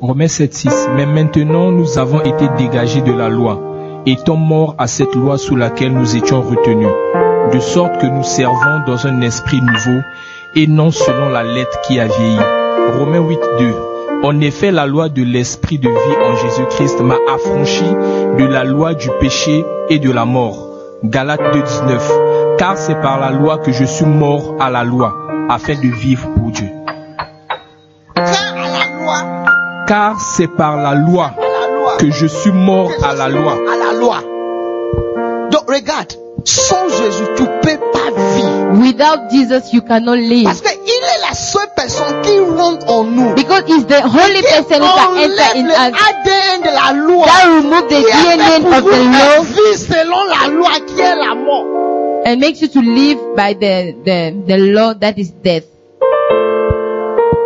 [0.00, 0.70] Romains 7, 6.
[0.96, 3.60] Mais maintenant nous avons été dégagés de la loi,
[4.12, 6.88] étant morts à cette loi sous laquelle nous étions retenus,
[7.52, 10.00] de sorte que nous servons dans un esprit nouveau
[10.54, 12.38] et non selon la lettre qui a vieilli.
[12.98, 13.74] Romains 8, 2.
[14.24, 17.84] En effet, la loi de l'esprit de vie en Jésus-Christ m'a affranchi
[18.38, 20.68] de la loi du péché et de la mort.
[21.04, 22.12] Galates 2, 19.
[22.58, 25.14] Car c'est par la loi que je suis mort à la loi,
[25.48, 26.68] afin de vivre pour Dieu.
[28.16, 31.32] Loi, Car c'est par la loi
[31.88, 34.24] loi, que je suis mort à la suis loi, mort
[35.16, 35.60] À la loi.
[35.68, 36.12] regarde,
[36.44, 38.80] sans Jésus, tu peux pas vivre.
[38.80, 40.44] Without Jesus, you cannot live.
[40.44, 43.34] Parce qu'il est la seule personne qui rentre en nous.
[43.34, 47.26] Because it's the only person who can enter in us ADN de la loi.
[47.26, 51.00] that remove the Qui a fait DNA of the law vivre selon la loi qui
[51.00, 51.66] est la mort.
[52.26, 55.64] and makes you to live by the, the, the law that is death.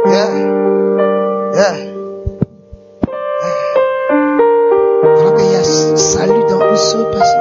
[0.06, 0.28] Yeah.
[1.54, 1.91] Yeah.
[6.92, 7.40] Seule personne.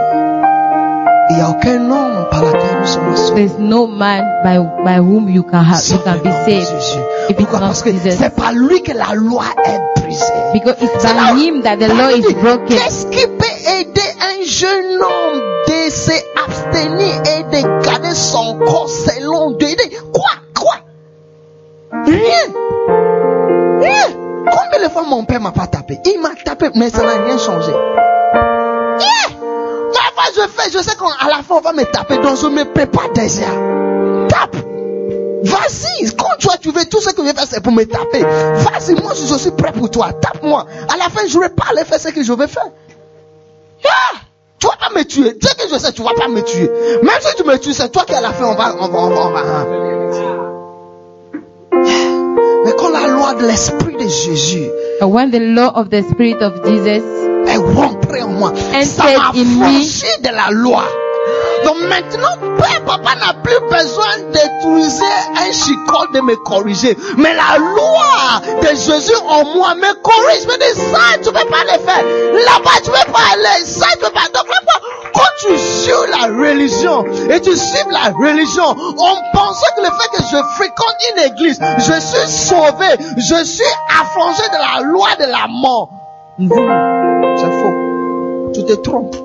[1.30, 3.48] Il n'y a aucun homme par laquelle nous sommes sauvés.
[3.48, 7.38] There's no man by, by whom you can have, you can be saved.
[7.38, 7.60] Pourquoi?
[7.60, 10.26] Parce que c'est par lui que la loi est brisée.
[10.54, 12.78] Because it's by him that the law is broken.
[12.78, 19.52] Qu'est-ce qui peut aider un jeune homme de s'abstenir et de garder son corps selon
[19.52, 19.70] Dieu?
[20.14, 20.32] Quoi?
[20.60, 20.76] Quoi?
[22.06, 22.46] Rien.
[23.80, 24.08] Rien.
[24.44, 26.00] Combien de fois mon père m'a pas tapé?
[26.06, 27.72] Il m'a tapé, mais ça n'a rien changé.
[30.42, 33.12] Je fais, je sais qu'à la fin on va me taper, donc je me prépare
[33.14, 33.46] déjà.
[34.28, 34.56] Tape.
[35.44, 38.22] Vas-y, quand toi tu veux, tout ce que je vais faire c'est pour me taper.
[38.22, 40.14] Vas-y, moi je suis prêt pour toi.
[40.14, 40.66] Tape-moi.
[40.92, 42.70] À la fin, je ne vais pas aller faire ce que je veux faire.
[43.86, 44.18] Ah,
[44.60, 45.36] tu vas pas me tuer.
[45.42, 46.70] Ce que je sais, tu vas pas me tuer.
[47.04, 49.00] Même si tu me tues, c'est toi qui à la fin on va, on va,
[49.00, 49.40] on va, on va.
[49.40, 49.68] hein.
[52.64, 54.70] Mais quand la loi de l'esprit de Jésus
[55.02, 57.02] when the law of the Spirit of Jesus
[57.48, 60.84] est rentrée en moi, ça m'a franchi de la loi.
[61.64, 65.04] Donc maintenant, père, papa n'a plus besoin d'utiliser
[65.38, 66.98] un chicote de me corriger.
[67.18, 70.46] Mais la loi de Jésus en moi me corrige.
[70.48, 72.04] Me dit, ça, tu peux pas le faire.
[72.46, 73.66] Là-bas, tu peux pas aller.
[73.66, 74.28] Ça, tu peux pas.
[74.34, 74.82] Donc là-bas,
[75.14, 80.18] quand tu suis la religion et tu suis la religion, on pensait que le fait
[80.18, 83.64] que je fréquente une église, je suis sauvé, je suis
[84.02, 85.90] affranchi de la loi de la mort.
[86.50, 88.52] C'est faux.
[88.54, 89.16] Tu te trompes.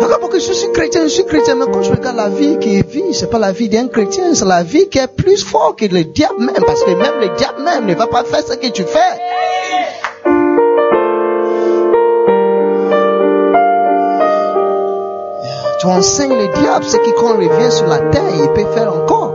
[0.00, 2.82] D'accord, parce je suis chrétien, je suis chrétien, mais quand je regarde la vie qui
[2.82, 5.86] vit, c'est pas la vie d'un chrétien, c'est la vie qui est plus forte que
[5.86, 8.66] le diable même, parce que même le diable même ne va pas faire ce que
[8.68, 8.98] tu fais.
[15.80, 18.94] Tu enseignes le diable ce qui quand il revient sur la terre, il peut faire
[18.94, 19.31] encore.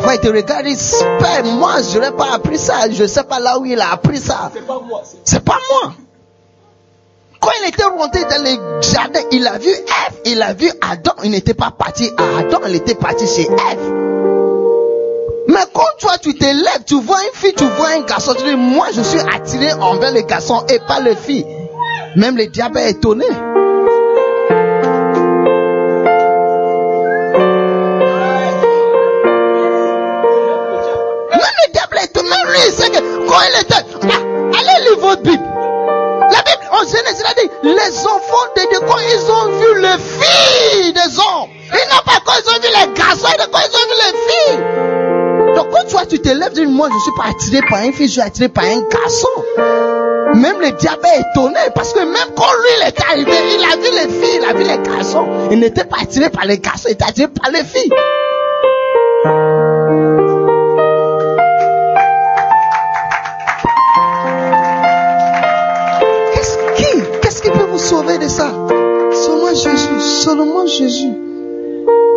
[0.00, 0.78] Parfois, il te regarde, il
[1.18, 2.90] Père, moi, je n'ai pas appris ça.
[2.90, 4.50] Je ne sais pas là où il a appris ça.
[5.24, 5.92] C'est pas moi.
[7.38, 11.12] Quand il était rentré dans le jardin, il a vu Ève, il a vu Adam.
[11.22, 13.94] Il n'était pas parti à Adam, il était parti chez Ève.
[15.48, 18.44] Mais quand toi, tu te lèves, tu vois une fille, tu vois un garçon, tu
[18.44, 21.46] dis, moi, je suis attiré envers les garçons et pas les filles.
[22.16, 23.26] Même le diable est étonné.
[32.50, 32.50] Est étonné.
[32.50, 33.84] Même lui, il sait que quand il était...
[34.58, 35.44] Allez lire votre Bible.
[36.30, 39.98] La Bible, en Genèse, il dit, les enfants de Dieu, quand ils ont vu les
[39.98, 43.74] filles des hommes, ils n'ont pas quand ils ont vu les garçons, pas quand ils
[43.76, 45.54] ont vu les filles.
[45.54, 48.06] Donc quand toi, tu te lèves, dis, moi, je suis pas attiré par une fille,
[48.06, 49.28] je suis attiré par un garçon.
[50.34, 53.76] Même le diable est étonné parce que même quand lui il est arrivé, il a
[53.76, 55.26] vu les filles, il a vu les garçons.
[55.50, 57.90] Il n'était pas attiré par les garçons, il était attiré par les filles.
[67.80, 68.52] Sauver de ça
[69.12, 71.12] Seulement Jésus, seulement Jésus,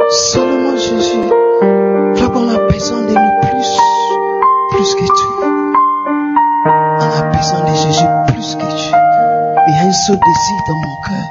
[0.10, 1.30] seulement Jésus.
[2.19, 3.71] Là, on a besoin de lui plus,
[4.71, 5.34] plus que tout.
[6.65, 8.95] On a besoin de Jésus plus que tout.
[9.67, 11.28] Il y a un seul désir dans mon cœur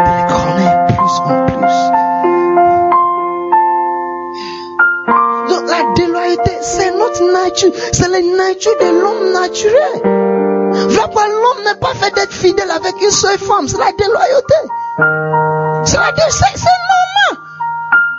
[0.00, 1.78] de le connaître plus en plus.
[5.50, 10.23] Donc la déloyauté, c'est notre nature, c'est la nature de l'homme naturel.
[10.88, 13.68] Pourquoi l'homme n'est pas fait d'être fidèle avec une seule femme.
[13.68, 14.54] C'est la déloyauté.
[15.84, 16.46] C'est la c'est,
[16.92, 17.44] normal.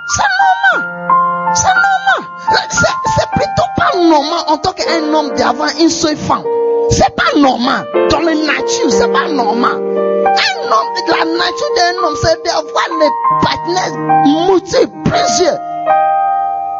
[0.08, 1.54] C'est normal.
[1.56, 2.70] C'est normal.
[2.70, 6.44] C'est, c'est plutôt pas normal en tant qu'un homme d'avoir une seule femme.
[6.92, 7.88] C'est pas normal.
[8.10, 9.76] Dans la nature, c'est pas normal.
[9.76, 13.10] Un homme, la nature d'un homme, c'est d'avoir les
[13.42, 15.60] partenaires multiples, plusieurs.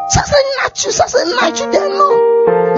[0.10, 2.25] Ça c'est nature, ça c'est nature d'un homme.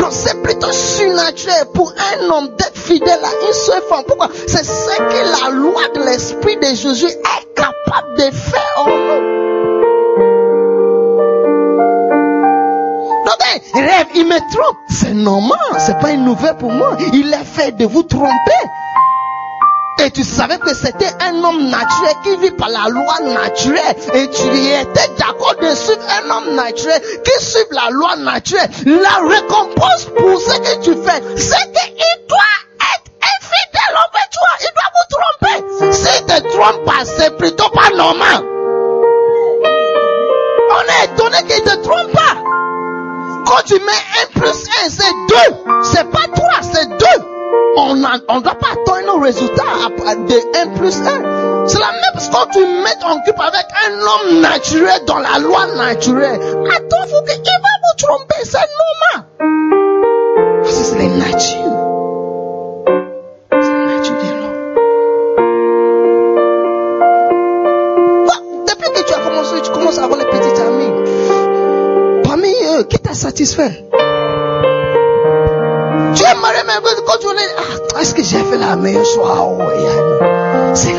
[0.10, 4.04] C'est plutôt surnaturel pour un homme d'être fidèle à une seule femme.
[4.08, 4.30] Pourquoi?
[4.48, 9.38] C'est ce que la loi de l'Esprit de Jésus est capable de faire en nous.
[13.26, 13.42] Donc,
[13.74, 14.78] rêve, il me trompe.
[14.90, 16.98] C'est normal, c'est pas une nouvelle pour moi.
[17.14, 18.32] Il a fait de vous tromper.
[20.00, 23.96] Et tu savais que c'était un homme naturel qui vit par la loi naturelle.
[24.14, 28.70] Et tu étais d'accord de suivre un homme naturel qui suit la loi naturelle.
[28.86, 32.58] La récompense pour ce que tu fais, c'est qu'il doit
[32.94, 34.50] être infidèle envers toi.
[34.62, 35.94] Il doit vous tromper.
[35.94, 38.44] S'il te trompe pas, c'est plutôt pas normal.
[40.70, 42.36] On est étonné qu'il ne te trompe pas.
[43.48, 44.04] Quand tu mets
[44.36, 45.82] 1 plus 1, c'est 2.
[45.84, 51.68] C'est pas 3, c'est 2 attendre un résultat à- à- de 1 plus 1.
[51.68, 55.40] C'est la même chose quand tu mets en couple avec un homme naturel dans la
[55.40, 56.40] loi naturelle.
[56.42, 59.20] Attends, faut que il va vous tromper, c'est normal.
[60.64, 61.78] Parce que c'est la nature.
[63.52, 64.58] C'est la nature de l'homme.
[68.68, 70.92] Depuis que tu as commencé, tu commences à avoir les petits amis.
[72.24, 73.84] Parmi eux, qui t'a satisfait?
[76.82, 77.32] Tu es
[77.96, 80.76] ah, est-ce que j'ai fait la meilleure choix Oh, yeah.
[80.76, 80.94] C'est.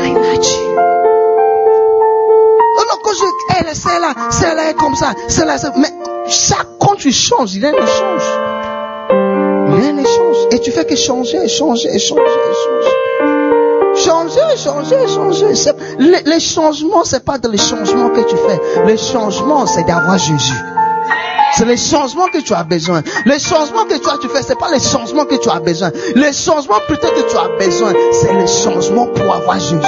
[2.75, 3.25] Oh non, quand je,
[3.59, 5.91] elle, celle-là, celle-là est comme ça, celle-là, mais
[6.27, 8.23] chaque, quand tu changes, rien ne change.
[9.79, 10.37] Rien ne change.
[10.51, 12.95] Et tu fais que changer, changer, changer, changer.
[13.95, 15.73] Changer, changer, changer.
[15.97, 18.85] Les, les changements, c'est pas dans les changements que tu fais.
[18.85, 20.53] Les changements, c'est d'avoir Jésus.
[21.53, 23.01] C'est les changements que tu as besoin.
[23.25, 25.91] Les changements que as, tu fais, c'est pas les changements que tu as besoin.
[26.15, 29.79] Les changements plutôt que tu as besoin, c'est les changements pour avoir Jésus.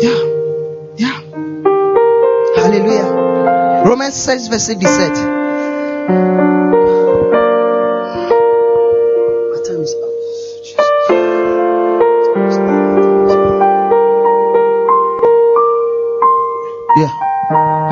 [0.00, 0.18] Yeah.
[0.98, 2.64] Yeah.
[2.64, 3.82] Alléluia.
[3.84, 6.71] Romains 16, verset 17.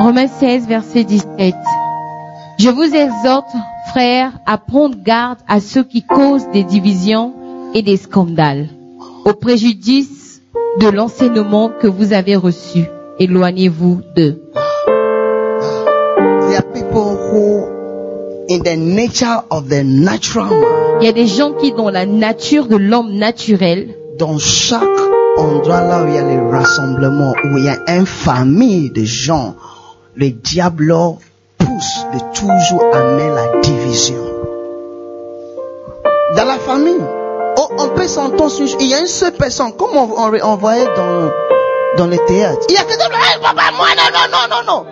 [0.01, 1.53] Romains 16, verset 17.
[2.57, 3.51] Je vous exhorte,
[3.91, 7.35] frères, à prendre garde à ceux qui causent des divisions
[7.75, 8.69] et des scandales,
[9.25, 10.41] au préjudice
[10.79, 12.85] de l'enseignement que vous avez reçu.
[13.19, 14.41] Éloignez-vous d'eux.
[20.99, 24.81] Il y a des gens qui, dans la nature de l'homme naturel, dans chaque
[25.37, 29.03] endroit là où il y a les rassemblements, où il y a une famille de
[29.03, 29.55] gens,
[30.15, 30.93] le diable
[31.57, 34.23] pousse de toujours amener la division.
[36.35, 37.03] Dans la famille,
[37.57, 40.09] oh, on peut s'entendre il y a une seule personne, comme on,
[40.43, 41.31] on, voyait dans,
[41.97, 42.65] dans le théâtre.
[42.69, 44.85] Il y a quelqu'un qui hey, papa, moi, non, non, non, non, non.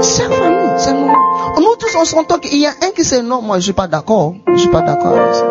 [0.00, 1.12] Chaque famille, c'est nous.
[1.60, 3.86] Nous tous, on s'entend qu'il y a un qui c'est non, moi, je suis pas
[3.86, 4.34] d'accord.
[4.48, 5.46] Je suis pas d'accord avec ça.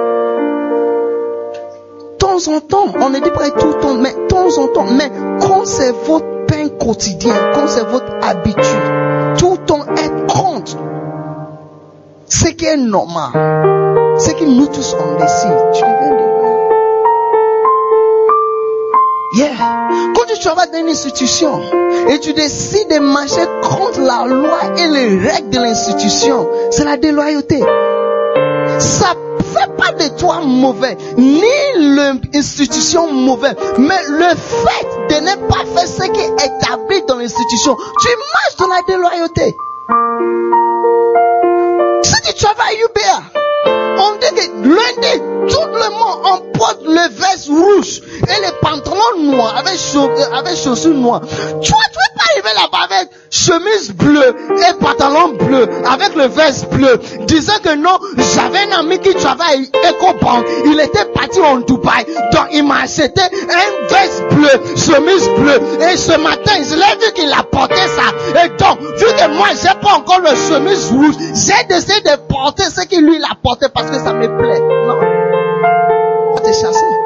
[2.17, 5.09] Temps en temps, on ne dit pas tout le temps, mais temps en temps, mais
[5.65, 6.38] c'est pain
[6.79, 10.77] quotidien, quand c'est votre habitude, tout le temps être contre
[12.27, 13.31] ce qui est normal,
[14.19, 16.19] ce que nous tous on décide, tu de
[19.31, 19.47] Yeah.
[20.15, 21.61] Quand tu travailles dans une institution
[22.09, 26.97] et tu décides de marcher contre la loi et les règles de l'institution, c'est la
[26.97, 27.59] déloyauté.
[28.79, 29.13] Ça
[29.49, 31.41] fait pas de toi mauvais, ni
[31.75, 37.75] l'institution mauvaise, mais le fait de ne pas faire ce qui est établi dans l'institution,
[38.01, 39.55] tu marches dans la déloyauté.
[42.03, 43.21] Si tu travailles UBA,
[43.99, 45.13] on dit que lundi,
[45.49, 50.37] tout le monde on porte le veste rouge et les pantalons noirs avec, chau- euh,
[50.37, 51.21] avec chaussures noires.
[51.21, 56.69] Toi, tu veux pas arriver là-bas avec chemise bleue et pantalon bleu avec le veste
[56.69, 57.97] bleu, disant que non,
[58.35, 62.81] j'avais un ami qui travaille à EcoBank, il était parti en Dubaï, donc il m'a
[62.83, 65.59] acheté un veste bleu, chemise bleue,
[65.91, 69.47] et ce matin, je l'ai vu qu'il a porté ça, et donc, vu que moi,
[69.61, 73.67] j'ai pas encore le chemise rouge, j'ai décidé de porter ce que lui, a porté
[73.73, 74.59] parce que ça me plaît.
[74.59, 74.99] Non.
[76.31, 76.98] On va te chasser.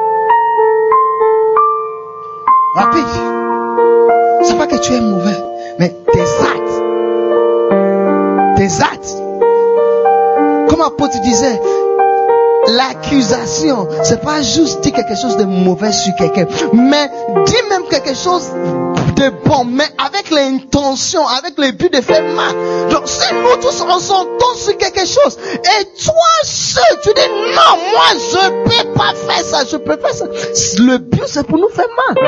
[2.74, 3.04] Rapide.
[4.42, 5.36] C'est pas que tu es mauvais,
[5.78, 6.82] mais tes actes.
[8.56, 9.16] Tes actes.
[10.68, 11.60] Comme apôtre disait,
[12.76, 17.08] l'accusation, c'est pas juste dire quelque chose de mauvais sur quelqu'un, mais
[17.46, 18.50] dis même quelque chose
[19.14, 22.54] de bon, mais avec l'intention, avec le but de faire mal.
[22.90, 27.78] Donc, si nous tous on s'entend sur quelque chose, et toi seul, tu dis non,
[27.92, 30.26] moi je peux pas faire ça, je peux faire ça.
[30.78, 32.24] Le but c'est pour nous faire mal.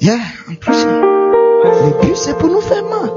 [0.00, 0.88] Yeah, I'm preaching.
[0.88, 3.10] Le but c'est pour nous faire mal.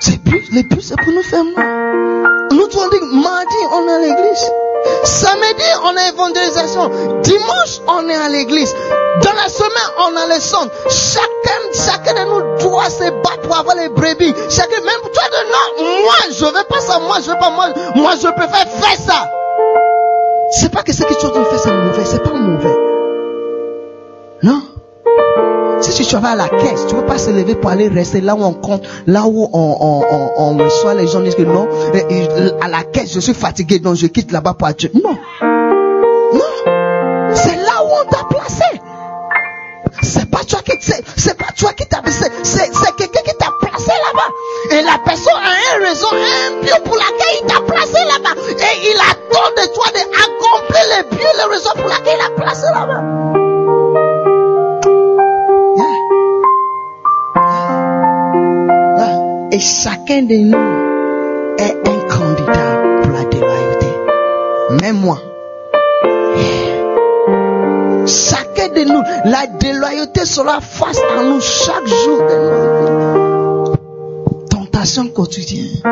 [0.00, 2.48] C'est but, le but c'est pour nous faire mal.
[2.52, 4.50] Nous on dit mardi on est à l'église.
[5.04, 6.90] Samedi on est évangélisation.
[7.22, 8.74] Dimanche on est à l'église.
[9.22, 10.72] Dans la semaine on a les centre.
[10.88, 14.34] Chacun, chacun de nous doit se battre pour avoir les brebis.
[14.50, 17.68] Chacun, même toi de non, moi je veux pas ça, moi je veux pas, moi,
[17.94, 19.30] moi je préfère faire ça.
[20.50, 22.76] C'est pas que ce que tu de faire c'est mauvais, c'est pas mauvais.
[24.42, 24.62] Non?
[25.82, 28.20] Si tu travailles à la caisse, tu ne peux pas se lever pour aller rester
[28.20, 31.42] là où on compte, là où on, on, on, on reçoit les gens disent que
[31.42, 31.68] non,
[32.60, 34.90] à la caisse, je suis fatigué, donc je quitte là-bas pour Dieu.
[34.94, 35.16] Non.
[36.32, 36.40] Non.
[37.34, 38.64] C'est là où on t'a placé.
[40.02, 43.90] C'est pas toi qui c'est pas toi qui t'a placé, c'est quelqu'un qui t'a placé
[43.90, 44.76] là-bas.
[44.76, 48.40] Et la personne a une raison, un but pour laquelle il t'a placé là-bas.
[48.48, 52.66] Et il attend de toi d'accomplir le but, la raison pour laquelle il a placé
[52.66, 53.41] là-bas.
[59.58, 63.86] Chacun de nous est un candidat pour la déloyauté.
[64.80, 65.18] Même moi.
[68.06, 74.48] Chacun de nous, la déloyauté sera face à nous chaque jour de notre vie.
[74.50, 75.82] Tentation quotidienne.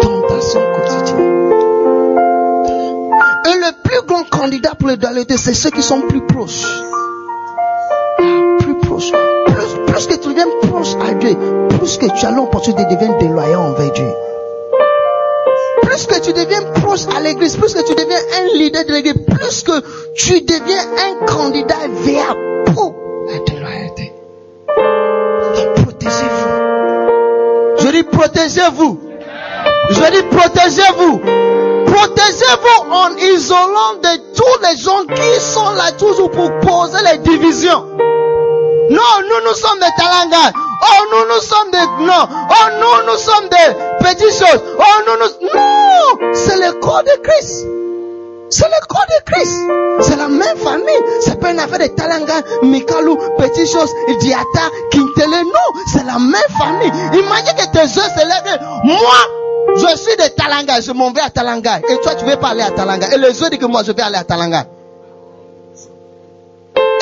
[0.00, 1.52] Tentation quotidienne.
[3.44, 6.64] Et le plus grand candidat pour la déloyauté, c'est ceux qui sont plus proches.
[8.96, 9.12] Plus.
[9.86, 11.36] Plus, que tu deviens proche à Dieu,
[11.78, 14.12] plus que tu as l'opportunité de devenir déloyal envers Dieu.
[15.82, 19.14] Plus que tu deviens proche à l'église, plus que tu deviens un leader de l'église,
[19.14, 19.80] plus que
[20.14, 21.74] tu deviens un candidat
[22.04, 22.36] vers
[22.74, 22.94] pour
[23.28, 24.12] la déloyauté.
[25.76, 26.48] Protégez-vous.
[27.78, 28.98] Je dis protégez-vous.
[29.90, 31.20] Je dis protégez-vous.
[31.86, 37.84] Protégez-vous en isolant de tous les gens qui sont là toujours pour poser les divisions.
[38.92, 40.52] Non, nous, nous sommes des talangars.
[40.54, 42.04] Oh, nous, nous sommes des...
[42.04, 42.28] Non.
[42.28, 44.62] Oh, nous, nous sommes des petites choses.
[44.78, 45.48] Oh, nous, nous...
[45.54, 46.34] Non!
[46.34, 47.66] C'est le corps de Christ.
[48.50, 49.56] C'est le corps de Christ.
[50.02, 51.02] C'est la même famille.
[51.22, 55.42] C'est pas une affaire de Talanga, Mikalou, Petite Chose, Diata, Quintele.
[55.46, 56.92] Non, c'est la même famille.
[57.14, 58.60] Imagine que tes yeux se lèvent.
[58.84, 61.78] Moi, je suis de Talanga, je m'en vais à Talanga.
[61.88, 63.06] Et toi, tu veux pas aller à Talanga.
[63.14, 64.66] Et les yeux disent que moi, je vais aller à Talanga.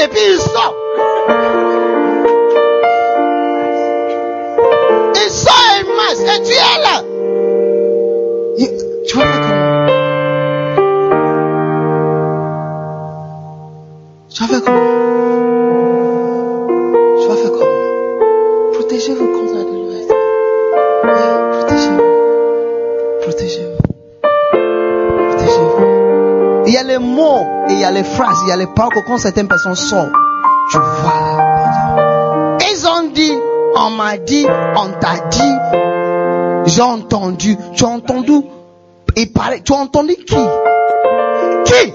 [0.03, 0.74] Et puis il sort.
[6.12, 7.03] Et tu es là.
[9.07, 9.87] Tu vas faire comment
[14.33, 14.81] Tu vas faire comment
[17.20, 20.14] Tu vas faire comment Protégez-vous contre la déloyauté.
[21.05, 21.11] Oui,
[21.59, 22.03] Protégez-vous.
[23.23, 23.79] Protégez-vous.
[25.29, 26.64] Protégez-vous.
[26.66, 28.66] Il y a les mots et il y a les phrases, il y a les
[28.66, 30.12] paroles que quand certaines personnes sortent,
[30.70, 32.59] tu vois.
[32.73, 33.33] Ils ont dit,
[33.77, 34.46] on m'a dit,
[34.77, 35.55] on t'a dit,
[36.66, 38.42] j'ai entendu, tu as entendu,
[39.16, 40.37] et parler, tu as entendu qui?
[41.64, 41.92] Qui?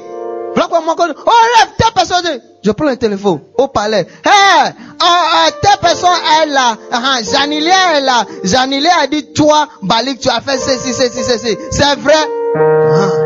[0.58, 6.10] Oh, lève, telle personne, je prends le téléphone, au palais, hey, oh, oh, telle personne
[6.42, 10.94] est là, uh Janilia est là, Janilia a dit, toi, Balik, tu as fait ceci,
[10.94, 12.14] ceci, ceci, c'est vrai?
[12.58, 13.26] Ah.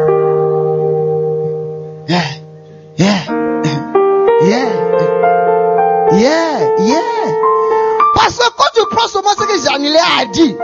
[2.07, 2.25] Yeah,
[2.97, 3.23] yeah,
[4.41, 4.69] yeah,
[6.11, 7.18] yeah, yeah.
[8.29, 10.55] Parce que quand tu prends seulement ce que Janilé a dit,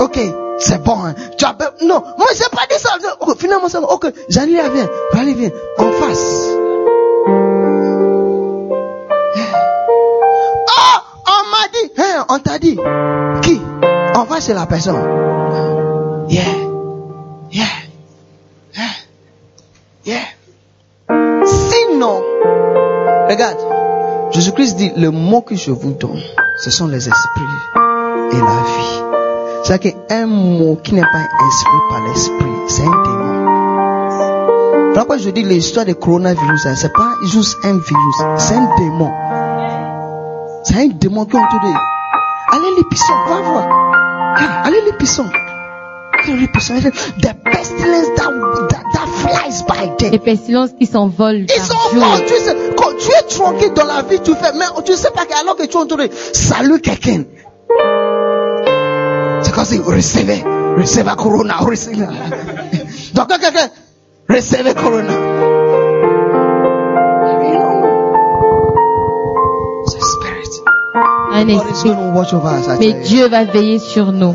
[0.00, 0.20] ok,
[0.58, 1.14] c'est bon, hein.
[1.38, 2.90] tu as non, moi j'ai pas dit ça.
[3.38, 3.86] Finalement c'est bon.
[3.86, 5.48] ok, Janilé vient, allez viens,
[5.78, 6.50] en face.
[10.68, 12.78] Oh, on m'a dit, hein, on t'a dit,
[13.40, 13.62] qui?
[14.14, 14.96] On va chez la personne.
[16.28, 16.42] Yeah,
[17.50, 17.64] yeah,
[18.74, 18.92] yeah,
[20.04, 20.26] yeah.
[21.46, 22.20] Sinon,
[23.26, 23.56] regarde,
[24.32, 26.20] Jésus-Christ dit, le mot que je vous donne,
[26.58, 27.42] ce sont les esprits
[28.32, 29.02] et la vie.
[29.64, 33.26] C'est-à-dire qu'un mot qui n'est pas inspiré par l'esprit, c'est un démon.
[34.94, 39.10] Pourquoi je dis l'histoire du coronavirus, hein, c'est pas juste un virus, c'est un démon.
[40.64, 41.68] C'est un démon qui est autour de
[42.52, 43.68] Allez l'épisson, va voir.
[44.38, 45.26] Ah, Allez l'épisson.
[46.22, 46.74] Allez l'épisson.
[46.80, 48.30] The pestilence that,
[48.70, 50.10] that, that flies by day.
[50.10, 52.20] Les pestilences qui s'envolent Ils morts.
[52.26, 52.56] Tu sais,
[52.98, 55.72] tu es tranquille dans la vie, tu fais, mais tu sais pas qu'alors que tu
[55.72, 57.24] es en train de saluer quelqu'un.
[59.42, 60.42] C'est comme si, recevez,
[60.76, 62.06] recevez Corona, recevez.
[63.14, 63.70] Donc, quelqu'un,
[64.28, 65.12] recevez Corona.
[71.32, 71.92] Un esprit.
[72.80, 72.92] Mais.
[73.04, 74.32] Dieu va veiller sur nous.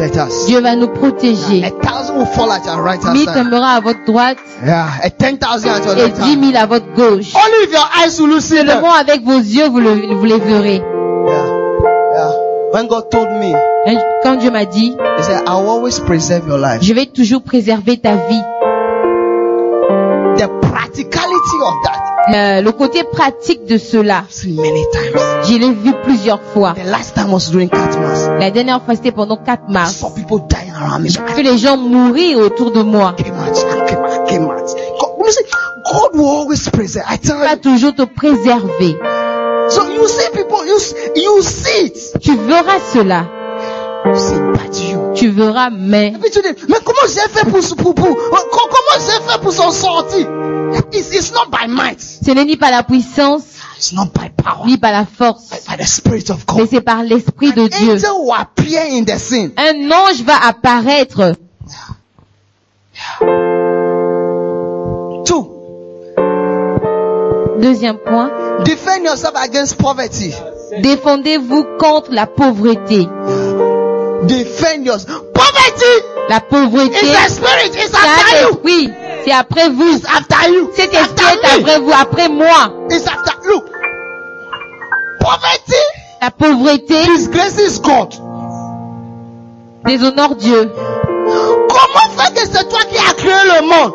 [0.00, 0.46] Protect us.
[0.46, 1.64] Dieu va nous protéger.
[1.64, 5.10] A thousand will fall at your right hand Mille tombera à votre droite Yeah, a
[5.10, 6.40] ten thousand at your et right dix hand.
[6.40, 7.34] mille à votre gauche.
[7.34, 8.68] Only if your eyes will see them.
[8.68, 10.76] Seulement avec vos yeux, vous, le- vous les verrez.
[11.26, 11.46] Yeah,
[12.14, 12.30] yeah.
[12.72, 13.52] When God told me,
[13.86, 16.82] Hein, Quand Dieu m'a dit, He said, I will always preserve your life.
[16.82, 18.42] je vais toujours préserver ta vie.
[20.36, 22.00] The practicality of that,
[22.32, 24.48] Le, le côté pratique de cela, je
[25.58, 26.74] l'ai vu plusieurs fois.
[26.74, 28.28] The last time was during Catmas.
[28.38, 30.02] La dernière fois, c'était pendant 4 I mars.
[30.02, 31.34] me.
[31.34, 33.14] Que les gens mourir autour de moi.
[33.18, 33.28] God,
[35.18, 35.44] you see,
[35.92, 37.04] God will always preserve.
[37.08, 38.96] I tell Il va toujours te préserver.
[39.70, 42.20] So you see people, you, s- you see it.
[42.20, 43.24] Tu verras cela.
[44.06, 45.12] It, but you.
[45.14, 48.48] Tu verras, mais Et puis tu dis, mais comment j'ai fait pour, pour, pour, pour-
[48.50, 50.26] comment j'ai fait pour s'en sortir?
[50.92, 52.00] It's, it's not by might.
[52.00, 53.42] ce n'est ni par la puissance,
[53.76, 54.66] It's not by power.
[54.66, 56.68] ni par la force, By the Spirit of mais God.
[56.70, 57.92] c'est par l'Esprit de An Dieu.
[57.94, 59.52] angel will appear in the scene.
[59.56, 61.34] Un ange va apparaître.
[65.26, 65.56] Two,
[67.60, 68.30] Deuxième point,
[68.64, 70.32] defend yourself against poverty.
[70.82, 73.06] défendez-vous contre la pauvreté.
[74.26, 75.04] Defend yours.
[75.06, 77.74] Poverty La pauvreté, is a spirit.
[77.74, 78.48] It's after you.
[78.50, 78.90] esprit.
[79.24, 79.96] C'est après vous.
[79.96, 80.70] It's after you.
[80.76, 82.72] Cet esprit After est après vous, après moi.
[82.90, 83.32] It's after.
[83.48, 83.64] Look.
[85.20, 85.82] Poverty
[86.22, 88.14] La pauvreté disgraces God.
[89.86, 90.70] déshonore Dieu.
[91.68, 93.92] Comment faire que c'est toi qui as créé le monde?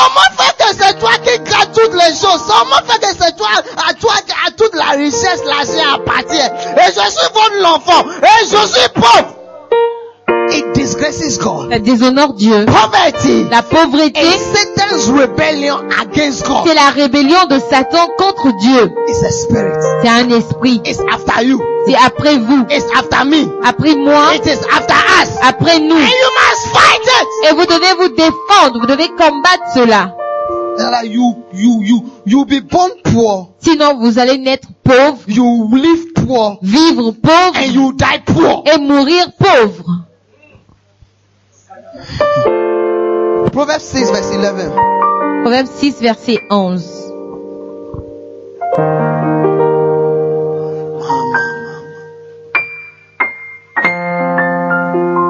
[0.00, 2.42] Comment faire que c'est toi qui crée toutes les choses?
[2.46, 3.48] Comment faire que c'est toi,
[3.88, 4.12] à toi,
[4.46, 8.08] à toute la richesse, l'argent appartient Et je suis votre enfant.
[8.22, 9.39] Et je suis pauvre.
[11.00, 11.70] Disgraces God.
[11.82, 12.66] Déshonore Dieu.
[12.66, 16.64] Poverty La pauvreté, is Satan's rebellion against God.
[16.66, 18.92] c'est la rébellion de Satan contre Dieu.
[19.08, 19.72] It's a spirit.
[20.02, 20.80] C'est un esprit.
[20.84, 21.60] It's after you.
[21.86, 22.64] C'est après vous.
[22.70, 23.48] It's after me.
[23.64, 24.34] Après moi.
[24.34, 25.30] It is after us.
[25.42, 25.96] Après nous.
[25.96, 27.50] And you must fight it.
[27.50, 28.80] Et vous devez vous défendre.
[28.80, 30.14] Vous devez combattre cela.
[31.04, 33.48] You, you, you, you be born poor.
[33.58, 36.58] Sinon, vous allez naître pauvre, You live poor.
[36.62, 38.62] vivre pauvre and you die poor.
[38.72, 39.84] et mourir pauvre.
[43.52, 45.00] Proverbs 6 verse 11.
[45.42, 46.84] Proverbe 6, verset 11.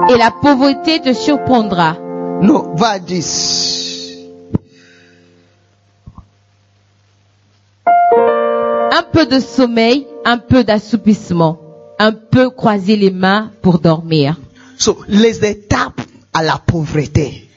[0.09, 1.97] Et la pauvreté te surprendra.
[2.43, 4.27] No, va à 10.
[7.87, 11.61] Un peu de sommeil, un peu d'assoupissement,
[12.01, 14.37] un peu croiser les mains pour dormir.
[14.77, 16.00] So, les étapes
[16.33, 17.49] à la pauvreté.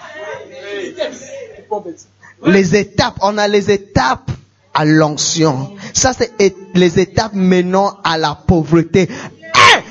[2.45, 4.31] Les étapes, on a les étapes
[4.73, 5.75] à l'onction.
[5.93, 6.33] Ça, c'est
[6.73, 9.09] les étapes menant à la pauvreté.
[9.53, 9.81] Un,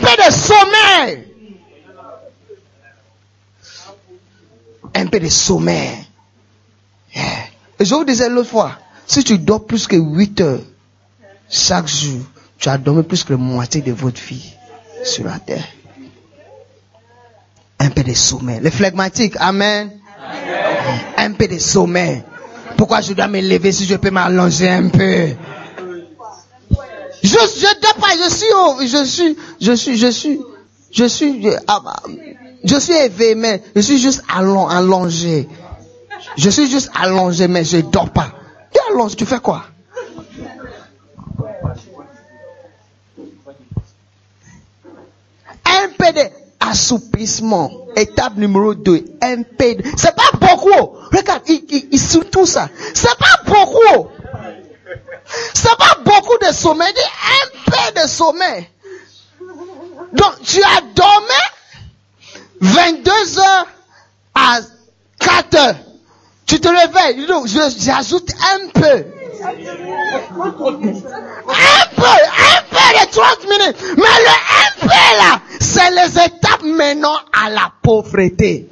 [0.00, 1.28] peu de sommeil.
[4.94, 6.06] Un peu de sommeil.
[7.80, 10.60] Je vous disais l'autre fois, si tu dors plus que 8 heures
[11.48, 12.20] chaque jour,
[12.58, 14.54] tu as dormi plus que la moitié de votre vie
[15.04, 15.64] sur la terre.
[17.78, 18.60] Un peu de sommeil.
[18.62, 19.90] Les phlegmatiques, amen.
[21.16, 22.22] Un peu de sommeil.
[22.76, 25.28] Pourquoi je dois me lever si je peux m'allonger un peu?
[27.22, 30.40] Je, je dors pas, je suis, je suis, je suis, je suis,
[30.90, 31.96] je suis, je, ah, bah,
[32.64, 35.48] je suis éveillé, mais je suis juste allon- allongé.
[36.36, 38.32] Je suis juste allongé, mais je dors pas.
[38.72, 39.64] Tu es allongé, tu fais quoi?
[45.64, 46.12] Un peu
[46.72, 47.70] d'assouplissement.
[47.96, 49.04] Étape numéro 2.
[49.20, 49.82] Un peu de...
[49.96, 50.96] C'est pas beaucoup.
[51.12, 52.68] Regarde, il, il, il tout ça.
[52.94, 54.08] C'est pas beaucoup.
[55.54, 56.92] C'est pas beaucoup de sommeil.
[56.94, 58.68] Dis un peu de sommeil.
[60.12, 61.42] Donc, tu as dormi
[62.60, 63.66] 22 heures
[64.34, 64.60] à
[65.20, 65.76] 4 heures.
[66.46, 67.26] Tu te réveilles.
[67.78, 69.04] J'ajoute un peu.
[69.44, 69.52] Un
[71.96, 73.76] peu, un peu de 30 minutes.
[73.96, 75.40] Mais le un peu là,
[75.72, 78.68] c'est les étapes menant à la pauvreté.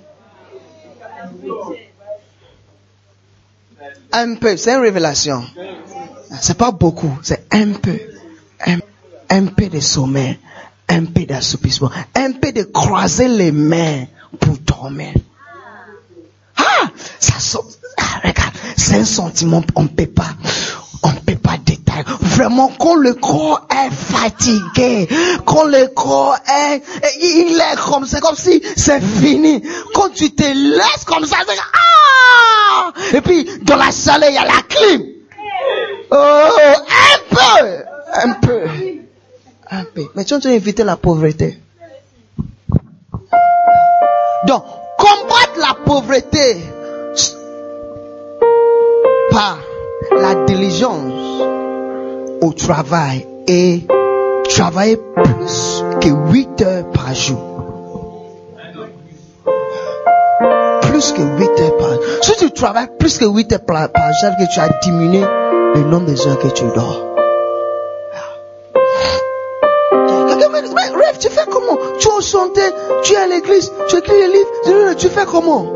[4.12, 5.44] Un peu, c'est une révélation.
[6.40, 7.98] C'est pas beaucoup, c'est un peu.
[9.32, 10.38] Un, peu de sommeil,
[10.88, 14.06] un peu d'assoupissement, un peu de croiser les mains
[14.40, 15.14] pour dormir.
[16.56, 16.90] Ah,
[17.20, 17.60] ça
[17.96, 20.34] ah, regarde, c'est un sentiment, on peut pas,
[21.02, 22.04] on peut pas détailler.
[22.20, 25.08] Vraiment, quand le corps est fatigué,
[25.44, 26.82] quand le corps est,
[27.20, 29.62] il est comme ça, comme si c'est fini.
[29.94, 32.92] Quand tu te laisses comme ça, c'est ah!
[33.12, 35.04] Et puis, dans la salle, il y a la clim.
[36.10, 37.84] Oh, un peu,
[38.14, 38.62] un peu,
[39.70, 40.08] un peu.
[40.14, 41.58] Mais tu as éviter la pauvreté.
[44.46, 44.64] Donc,
[44.98, 46.56] combattre la pauvreté
[49.30, 49.58] par
[50.12, 51.42] la diligence
[52.40, 53.86] au travail et
[54.48, 57.38] travailler plus que 8 heures par jour.
[60.82, 62.02] Plus que 8 heures par jour.
[62.22, 65.20] Si tu travailles plus que 8 heures par, jour, que tu as diminué
[65.74, 67.06] le nombre de heures que tu dors.
[70.72, 71.78] Mais Rêve, tu fais comment?
[71.98, 72.60] Tu as chanté,
[73.02, 75.66] tu es à l'église, tu écris les livres, tu fais comment?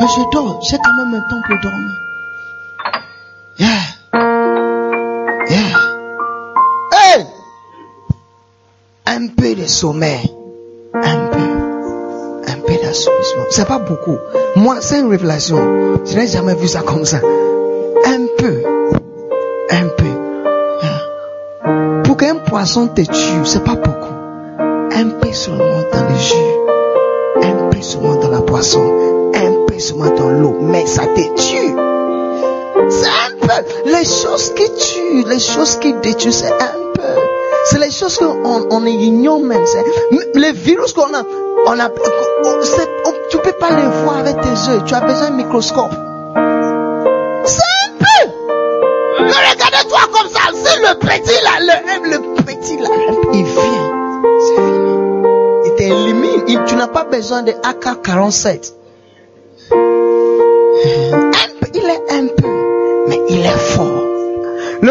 [0.00, 2.03] Mais je dors, j'ai quand même un temps pour dormir.
[3.56, 3.68] Yeah.
[5.48, 5.78] Yeah.
[6.92, 7.26] Hey!
[9.06, 10.34] Un peu de sommeil.
[10.92, 12.50] Un peu.
[12.50, 13.44] Un peu d'assouplissement.
[13.50, 14.18] C'est pas beaucoup.
[14.56, 16.00] Moi, c'est une révélation.
[16.04, 17.18] Je n'ai jamais vu ça comme ça.
[17.18, 18.64] Un peu.
[19.70, 20.12] Un peu.
[20.82, 22.02] Yeah.
[22.02, 24.14] Pour qu'un poisson te tue, c'est pas beaucoup.
[24.96, 26.34] Un peu seulement dans le jus.
[27.40, 29.30] Un peu seulement dans la poisson.
[29.32, 30.58] Un peu seulement dans l'eau.
[30.60, 31.63] Mais ça te tue.
[33.56, 33.90] C'est.
[33.90, 37.02] Les choses qui tuent, les choses qui détruisent, c'est un peu.
[37.66, 39.64] C'est les choses qu'on on ignore même.
[39.66, 39.84] C'est-
[40.38, 41.22] Les virus qu'on a,
[41.66, 41.90] on a,
[42.62, 42.88] c'est-
[43.30, 44.82] tu peux pas les voir avec tes yeux.
[44.86, 45.90] Tu as besoin d'un microscope.
[47.44, 48.30] C'est un peu.
[49.20, 50.40] Mais Regardez-toi comme ça.
[50.52, 52.88] Si le petit là, le, le petit là,
[53.32, 53.92] il vient.
[54.40, 54.88] C'est fini.
[55.66, 56.64] Il t'élimine.
[56.66, 58.72] Tu n'as pas besoin de AK-47.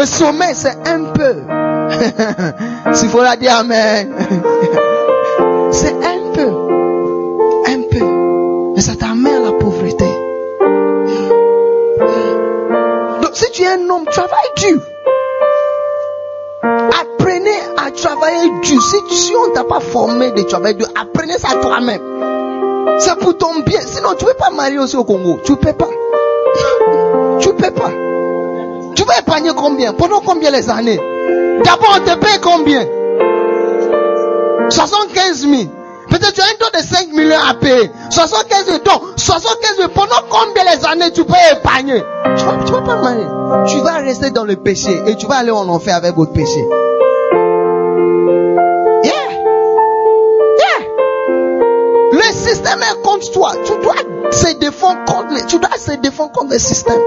[0.04, 1.34] Le sommet, c'est un peu.
[2.92, 4.12] S'il faut la dire Amen.
[5.72, 6.50] C'est un peu.
[7.66, 8.04] Un peu.
[8.76, 10.04] Mais ça t'amène à la pauvreté.
[13.22, 14.82] Donc si tu es un homme, travaille dur.
[16.62, 18.82] Apprenez à travailler dur.
[18.82, 22.98] Si, si on t'a pas formé de travailler dur, apprenez ça toi-même.
[22.98, 23.80] C'est pour ton bien.
[23.80, 25.40] Sinon, tu ne peux pas marier aussi au Congo.
[25.46, 25.88] Tu ne peux pas.
[29.26, 29.92] Épargner combien?
[29.94, 31.00] Pendant combien les années?
[31.64, 32.84] D'abord, on te paye combien?
[34.68, 35.62] 75 000.
[36.10, 37.90] Peut-être tu as un taux de 5 millions à payer.
[38.10, 38.78] 75 000.
[38.84, 39.88] Donc, 75 000.
[39.94, 42.02] Pendant combien les années tu peux épargner?
[42.36, 43.24] Tu vas, vas pas marier.
[43.66, 46.62] Tu vas rester dans le péché et tu vas aller en enfer avec votre péché.
[52.12, 53.52] Le système est contre toi.
[53.64, 53.94] Tu dois
[54.30, 57.00] se défendre contre tu dois se défendre contre le système.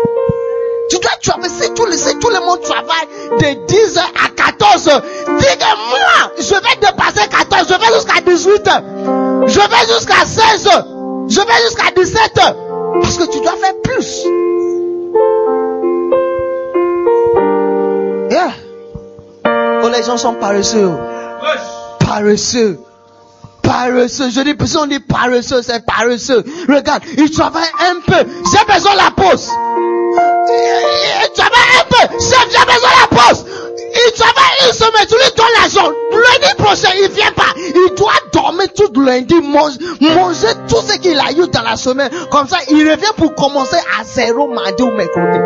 [0.90, 3.08] Tu dois travailler, si tout, le, tout le monde travaille
[3.40, 5.02] de 10h à 14h,
[5.40, 10.86] dis que moi, je vais dépasser 14, je vais jusqu'à 18h, je vais jusqu'à 16h,
[11.30, 12.56] je vais jusqu'à 17h,
[13.02, 14.26] parce que tu dois faire plus.
[18.30, 18.52] Yeah.
[19.84, 20.92] Oh, les gens sont paresseux.
[22.00, 22.80] Paresseux.
[23.62, 24.30] Paresseux.
[24.30, 26.44] Je dis, si on dit paresseux, c'est paresseux.
[26.70, 28.30] Regarde, il travaille un peu.
[28.52, 29.50] J'ai besoin de la pause.
[30.58, 32.20] Il travaille un peu.
[32.20, 33.45] Chef, j'ai besoin de la pause.
[33.93, 35.08] Il travaille une semaine.
[35.08, 35.91] Tu lui donnes l'argent.
[36.12, 37.53] Lundi prochain, il vient pas.
[37.58, 42.10] Il doit dormir tout lundi, manger, tout ce qu'il a eu dans la semaine.
[42.32, 45.39] Comme ça, il revient pour commencer à zéro mardi ou mercredi.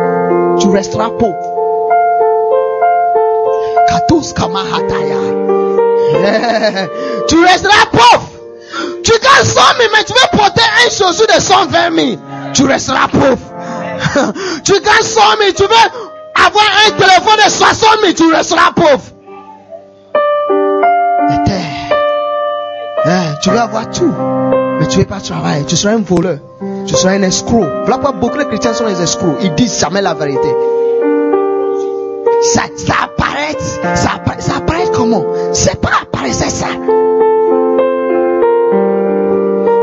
[0.59, 1.35] Tu resteras pauvre.
[3.87, 5.21] Katus Kamahataya.
[7.27, 8.29] Tu resteras pauvre.
[9.03, 12.07] Tu gagnes 100 000, mais tu veux porter un chaussure de 120 000.
[12.53, 13.37] Tu resteras pauvre.
[14.63, 19.01] tu gagnes 100 000, tu veux avoir un téléphone de 60 000, tu resteras pauvre.
[21.29, 21.51] Et
[23.03, 24.13] Hein, tu veux avoir tout,
[24.79, 25.65] mais tu ne veux pas travailler.
[25.65, 26.37] Tu seras un voleur.
[26.85, 27.65] Tu seras un escroc.
[27.85, 29.37] Voilà pourquoi beaucoup de chrétiens sont des escrocs.
[29.41, 30.55] Ils disent jamais la vérité.
[32.43, 33.57] Ça, ça apparaît,
[33.95, 35.23] ça apparaît, ça apparaît comment?
[35.53, 36.67] C'est pas apparaître ça.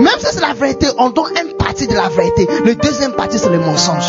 [0.01, 1.57] Même si c'est la vérité, on donne une
[1.87, 2.49] de la vérité.
[2.65, 4.09] Le deuxième partie, c'est le mensonge.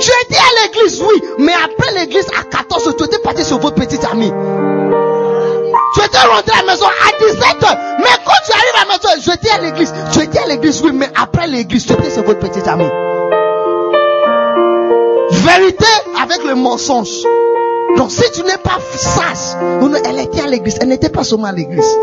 [0.00, 3.76] Tu étais à l'église, oui, mais après l'église, à 14, tu étais parti sur votre
[3.76, 4.32] petite amie.
[5.94, 7.78] Tu étais rentré à la maison à 17h.
[7.98, 9.92] Mais quand tu arrives à la maison, je étais à l'église.
[10.12, 12.88] Tu étais à l'église, oui, mais après l'église, tu étais sur votre petite amie.
[15.30, 15.86] Vérité
[16.20, 17.22] avec le mensonge.
[17.96, 19.56] Donc si tu n'es pas sage,
[20.04, 21.96] elle était à l'église, elle n'était pas seulement à l'église.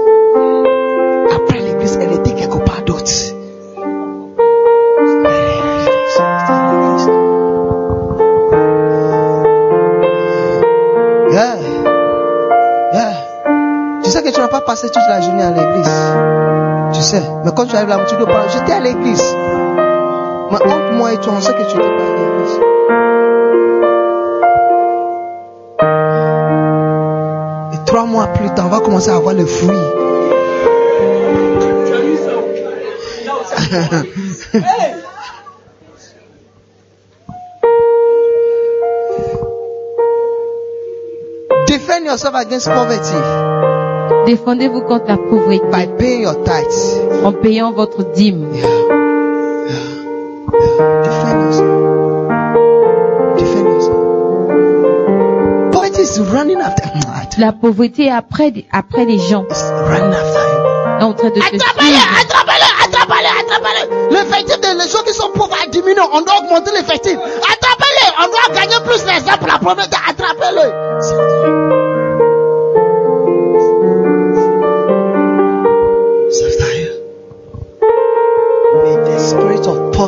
[1.36, 3.12] Après l'église, elle était quelque part d'autre.
[14.10, 15.88] Tu sais que tu n'as pas passé toute la journée à l'église.
[16.94, 17.22] Tu sais.
[17.46, 18.50] Mais quand tu arrives là, tu dois parler.
[18.52, 19.36] J'étais à l'église.
[20.50, 22.60] Mais entre moi et toi, on sait que tu n'étais pas à l'église.
[27.76, 29.70] Et trois mois plus tard, on va commencer à avoir le fruit.
[41.68, 43.69] Defend yourself against poverty
[44.30, 47.02] Défendez-vous contre la pauvreté by paying your tithes.
[47.24, 48.46] en payant votre dîme.
[48.52, 48.70] Defend
[51.42, 51.66] yourself.
[53.40, 53.98] Defend yourself.
[55.72, 56.84] Poverty is running after.
[57.40, 61.00] La pauvreté est après, après les gens, It's running after you.
[61.00, 63.86] est en train de te Attrapez-les, attrapez-les, attrapez-les, attrapez-les.
[64.16, 66.02] L'effectif de les gens qui sont pauvres a diminué.
[66.14, 67.18] On doit augmenter l'effectif.
[67.18, 68.10] Attrapez-les.
[68.20, 69.98] On doit gagner plus d'argent pour la pauvreté.
[70.08, 70.70] Attrapez-les.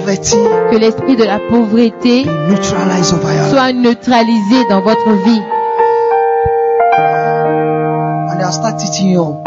[0.01, 0.35] Poverty
[0.71, 2.25] Que l'esprit de la pauvreté
[3.49, 5.41] soit neutralisé dans votre vie.
[8.29, 9.37] And I'll start teaching you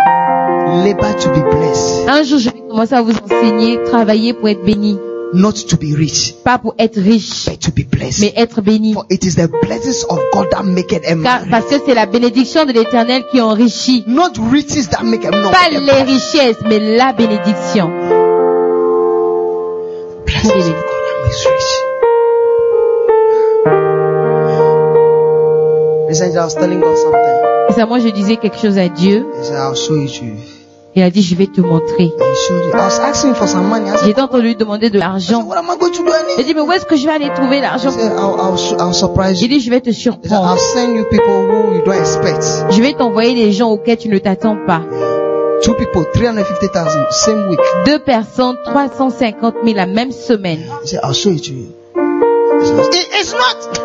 [0.85, 2.09] labor to be blessed.
[2.09, 4.99] Un jour, je vais commencer à vous enseigner, travailler pour être béni.
[5.33, 8.21] not to be rich, pas pour être riche, but to be blessed.
[8.21, 8.93] mais être béni.
[8.95, 11.49] For it is the blessings of God that make it a Car, man.
[11.51, 14.05] parce que c'est la bénédiction de l'éternel qui enrichit.
[14.07, 15.51] Not riches that make a man.
[15.51, 17.91] Pas les richesses, mais la bénédiction.
[26.81, 27.45] God something.
[27.69, 29.27] Récemment, je disais quelque chose à Dieu.
[30.97, 32.13] Il a dit, je vais te montrer.
[34.05, 35.45] J'étais en train de lui demander de l'argent.
[35.45, 36.47] Il need.
[36.47, 37.91] dit, mais où est-ce que je vais aller trouver l'argent?
[37.91, 39.49] Il you.
[39.49, 40.57] dit, je vais te surprendre.
[42.71, 44.83] Je vais t'envoyer des gens auxquels tu ne t'attends pas.
[45.63, 47.61] Two people, 350,000, same week.
[47.87, 50.61] Deux personnes, 350 000 la même semaine.
[50.83, 51.69] He said, I'll show it to you.
[51.95, 53.79] He It, it's not.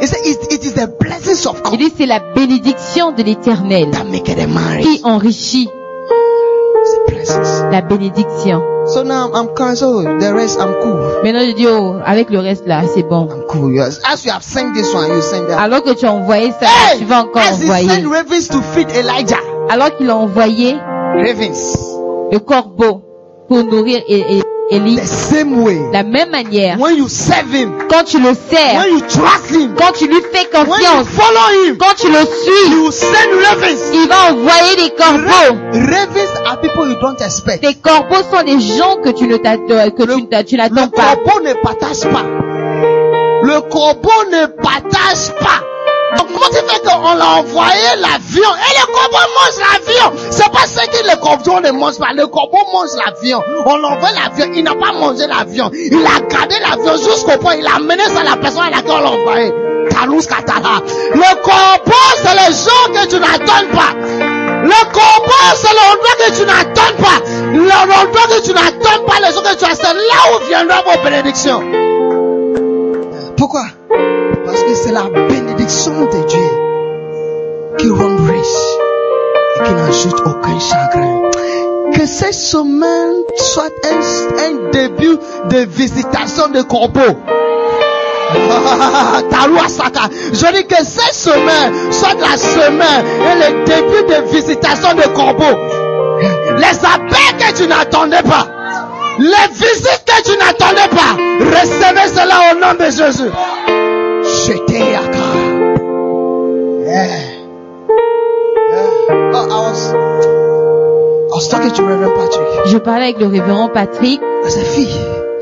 [0.00, 3.22] he said, it, it is the blessings of Il God dit, c'est la bénédiction de
[3.22, 4.84] l'éternel that make it a marriage.
[4.84, 5.68] qui enrichit
[7.70, 8.62] la bénédiction.
[8.86, 10.20] So now I'm cancelled.
[10.20, 11.22] The rest, I'm cool.
[11.22, 13.28] Maintenant, je dis, oh, avec le reste là, c'est bon.
[13.30, 13.74] I'm cool.
[13.74, 14.00] Yes.
[14.04, 15.58] As you have sent this one, you send that.
[15.58, 16.98] Alors que tu as envoyé ça, Hey!
[16.98, 17.88] tu vas encore As he envoyer.
[17.88, 19.36] sent ravens to feed Elijah.
[19.70, 20.76] Alors qu'il a envoyé
[21.14, 23.02] le corbeau
[23.48, 24.42] pour nourrir É- É-
[24.72, 25.00] Élie,
[25.92, 29.74] la même manière, When you serve him, quand tu le sers, when you trust him,
[29.76, 33.10] quand tu lui fais confiance, follow him, quand tu le suis, you send
[33.92, 35.58] il va envoyer des corbeaux.
[35.72, 37.62] Ravens are people you don't expect.
[37.62, 41.16] Tes corbeaux sont des gens que tu ne que tu, tu Le n'attends pas.
[41.16, 42.26] corbeau ne partage pas.
[43.42, 45.64] Le corbeau ne partage pas.
[46.16, 50.66] Donc comment tu fais qu'on l'a envoyé l'avion et le corbeau mange l'avion C'est pas
[50.66, 52.12] ce que le corbeau ne mange pas.
[52.14, 53.42] Le corbeau mange l'avion.
[53.66, 54.52] On l'envoie l'avion.
[54.54, 55.70] Il n'a pas mangé l'avion.
[55.72, 57.54] Il a gardé l'avion jusqu'au point.
[57.54, 59.52] Il a amené ça à la personne à laquelle on l'a envoyé.
[60.00, 61.92] Le corbeau,
[62.22, 63.92] c'est les gens que tu n'attends pas.
[64.62, 67.18] Le corbeau, c'est l'endroit que tu n'attends pas.
[67.52, 71.02] L'endroit que tu n'attends pas, les gens que tu as, c'est là où viendra vos
[71.02, 71.62] bénédictions.
[73.36, 73.64] Pourquoi?
[74.46, 76.50] Parce que c'est la bénédiction de Dieu
[77.78, 78.66] qui rend riche
[79.54, 81.30] et qui n'ajoute aucun chagrin.
[81.94, 84.00] Que cette semaine soit un,
[84.46, 85.16] un début
[85.48, 87.16] de visitation de corbeaux.
[90.32, 95.56] Je dis que cette semaine soit la semaine et le début de visitation de corbeaux.
[96.56, 98.48] Les appels que tu n'attendais pas.
[99.20, 101.14] Les visites que tu n'attendais pas.
[101.38, 103.30] Recevez cela au nom de Jésus.
[104.46, 105.02] J'étais à
[112.66, 114.20] Je parlais avec le révérend Patrick.
[114.48, 114.88] Said, fille,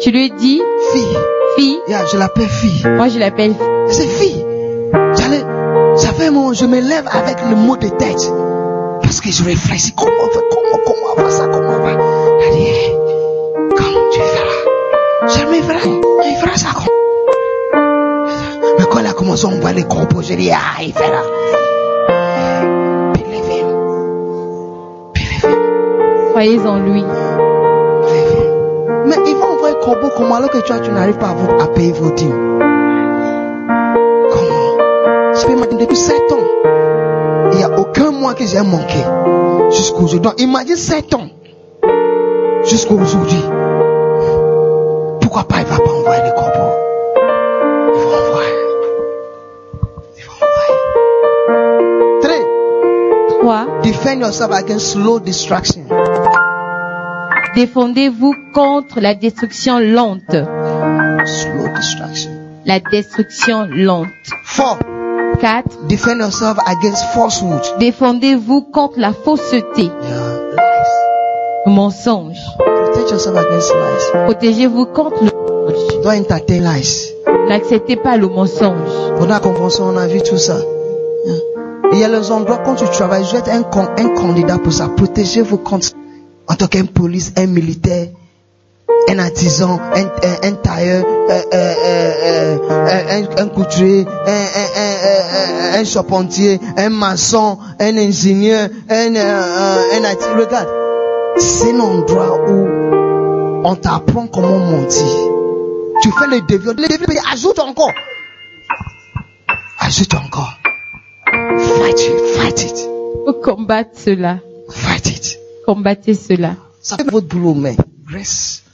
[0.01, 0.61] Tu lui dis,
[0.93, 1.17] fille.
[1.57, 2.85] fille, Yeah, je l'appelle fille.
[2.87, 3.55] moi je l'appelle
[3.89, 4.45] Je dis, fille.
[5.17, 5.43] J'allais,
[5.97, 8.31] ça fait un moment, je me lève avec le mot de tête.
[9.03, 11.91] Parce que je réfléchis comment on fait, comment, comment on va ça, comment on va.
[12.47, 12.93] Elle dit, hey,
[13.77, 15.39] comment tu feras?
[15.39, 15.89] Jamais vrai,
[16.27, 16.69] il fera ça?
[18.79, 21.23] Mais quand commencé à envoyer les corbeaux, j'ai dit, ah, il fera.
[23.15, 23.67] Believe him.
[25.13, 26.31] Believe him.
[26.31, 27.05] croyez en lui.
[29.07, 31.67] Mais ils vont envoyer corbeau comment alors que toi, tu n'arrives pas à, vous- à
[31.67, 32.59] payer vos dîmes?
[34.31, 35.35] Comment?
[35.35, 36.47] Je peux imaginer depuis 7 ans.
[37.53, 38.99] Il n'y a aucun mois que j'ai manqué.
[39.71, 40.21] Jusqu'aujourd'hui.
[40.21, 41.29] Donc, imagine 7 ans.
[42.65, 43.43] Jusqu'aujourd'hui.
[45.21, 45.77] Pourquoi pas il va
[53.99, 55.85] Defend yourself against slow distraction.
[57.57, 60.31] Défendez-vous contre la destruction lente.
[61.27, 62.31] Slow distraction.
[62.65, 64.07] La destruction lente.
[64.57, 64.79] 4.
[65.41, 65.87] 4.
[65.89, 67.61] Defend yourself against falsehood.
[67.81, 69.91] Défendez-vous contre la fausseté, Yeah,
[70.57, 71.67] lies.
[71.67, 72.39] le mensonge.
[72.59, 74.25] Protect yourself against lies.
[74.27, 76.03] Protégez-vous contre le mensonge.
[76.05, 77.13] Don't entertain lies.
[77.49, 78.89] N'acceptez pas le mensonge.
[79.19, 80.57] Pendant la convention, on a vu tout ça.
[81.99, 83.65] Il y a les endroits quand tu travailles, je vais être un,
[83.99, 84.89] un candidat pour ça.
[84.89, 85.89] Protégez-vous contre,
[86.47, 88.07] en tant qu'un police, un militaire,
[89.09, 94.07] un artisan, un, un, un tailleur, euh, euh, euh, un, couturier,
[95.75, 100.39] un, charpentier, un maçon, un ingénieur, un, un.
[100.39, 100.69] Regarde,
[101.37, 102.69] c'est un endroit où
[103.65, 105.05] on t'apprend comment mentir.
[106.01, 107.91] Tu fais le le déviant, ajoute encore.
[109.81, 110.58] Ajoute encore.
[111.79, 112.77] Fight it, fight it,
[113.25, 114.41] Faut combattre cela.
[114.71, 115.39] fight it.
[115.65, 116.57] Combattez cela.
[116.81, 117.77] Ça peut votre boulot, mais
[118.11, 118.65] reste.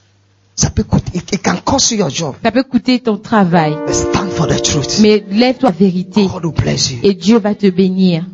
[0.57, 2.35] Ça peut coûter, it, can cost you your job.
[2.43, 3.77] Ça peut coûter ton travail.
[3.87, 5.01] But stand for the truth.
[5.01, 6.27] Mais lève-toi la vérité.
[6.27, 6.99] God will bless you.
[7.03, 8.25] Et Dieu va te bénir.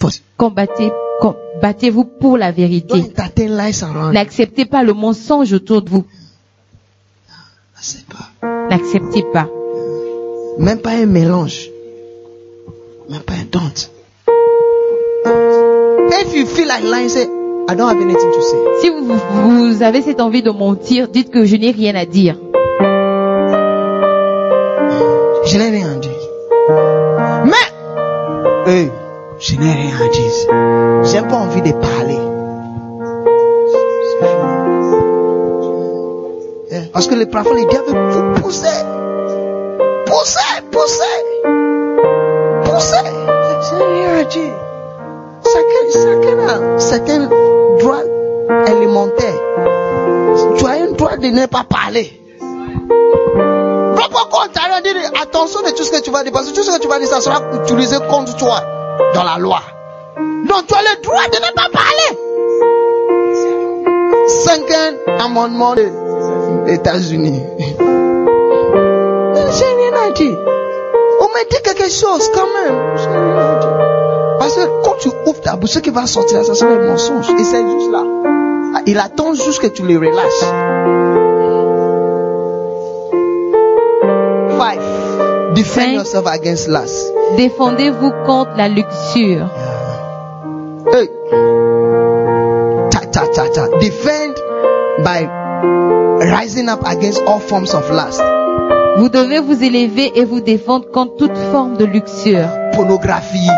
[0.00, 0.90] But Combattez,
[1.20, 3.04] combattez-vous pour la vérité.
[4.12, 6.04] N'acceptez pas le mensonge autour de vous.
[8.68, 9.48] N'acceptez pas.
[10.58, 11.70] Même pas un mélange.
[13.08, 13.91] Même pas un don't.
[16.14, 18.58] If you feel like lying, say, I don't have anything to say.
[18.82, 22.36] Si vous, vous avez cette envie de mentir, dites que je n'ai rien à dire.
[25.46, 26.12] Je n'ai rien à dire.
[27.46, 28.90] Mais, hey,
[29.38, 31.02] je n'ai rien à dire.
[31.04, 32.18] J'ai pas envie de parler.
[36.70, 38.66] Yeah, Parce que les parfois les diables vous pousser.
[40.06, 41.04] Pousser, pousser.
[42.64, 42.96] Pousser.
[43.70, 44.71] Je n'ai rien à dire.
[45.92, 47.28] Chacun, chacun
[47.78, 48.02] droits
[48.66, 49.34] élémentaires.
[50.56, 52.20] Tu as un droit de ne pas parler.
[53.96, 56.76] Propre contraire, dire attention de tout ce que tu vas dire, parce que tout ce
[56.76, 58.60] que tu vas dire, ça sera utilisé contre toi
[59.14, 59.60] dans la loi.
[60.16, 62.18] Donc tu as le droit de ne pas parler.
[64.28, 65.92] Cinquième amendement des
[66.74, 67.42] États-Unis.
[69.58, 70.38] J'ai rien à dire.
[71.20, 73.31] On m'a dit quelque chose quand même.
[75.02, 77.28] Tu ouvres ta bouche, ce qui va sortir, ça sera un mensonge.
[77.38, 78.04] Et c'est juste là.
[78.76, 80.44] Ah, Il attend juste que tu les relâches.
[84.58, 85.54] Five.
[85.54, 87.12] Defend yourself against lust.
[87.36, 89.48] Défendez-vous contre la luxure.
[90.92, 91.10] Hey.
[92.90, 93.68] Ta, ta, ta, ta.
[93.80, 94.34] Defend
[95.04, 95.26] by
[96.30, 98.22] rising up against all forms of lust.
[98.98, 102.48] Vous devez vous élever et vous défendre contre toute forme de luxure.
[102.74, 103.48] Pornography.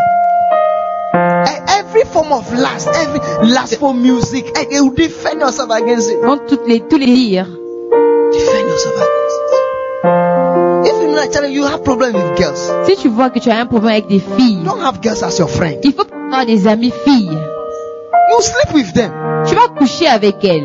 [2.24, 3.20] Form of lust, every
[3.50, 6.20] lust for music, and you defend yourself against it.
[6.22, 7.46] Contre toutes les, tous les dires.
[8.32, 10.86] Defend yourself against it.
[10.86, 13.58] If you're not telling you have problem with girls, Si tu vois que tu as
[13.58, 15.78] un problème avec des filles, don't have girls as your friend.
[15.82, 17.36] il faut avoir des amies filles.
[18.30, 19.12] You sleep with them.
[19.46, 20.62] Tu vas coucher avec elles.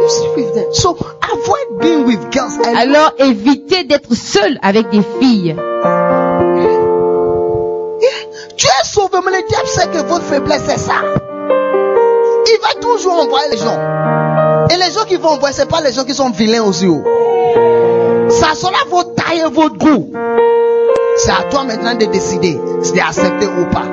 [0.00, 0.72] You sleep with them.
[0.74, 0.90] So
[1.22, 2.56] avoid being with girls.
[2.64, 5.56] And Alors évitez d'être seul avec des filles.
[9.74, 10.94] Sait que votre faiblesse c'est ça.
[12.46, 13.78] Il va toujours envoyer les gens.
[14.70, 16.86] Et les gens qui vont envoyer, c'est pas les gens qui sont vilains aussi.
[18.28, 20.10] Ça sera votre taille et votre goût.
[21.16, 23.84] C'est à toi maintenant de décider si d'accepter ou pas.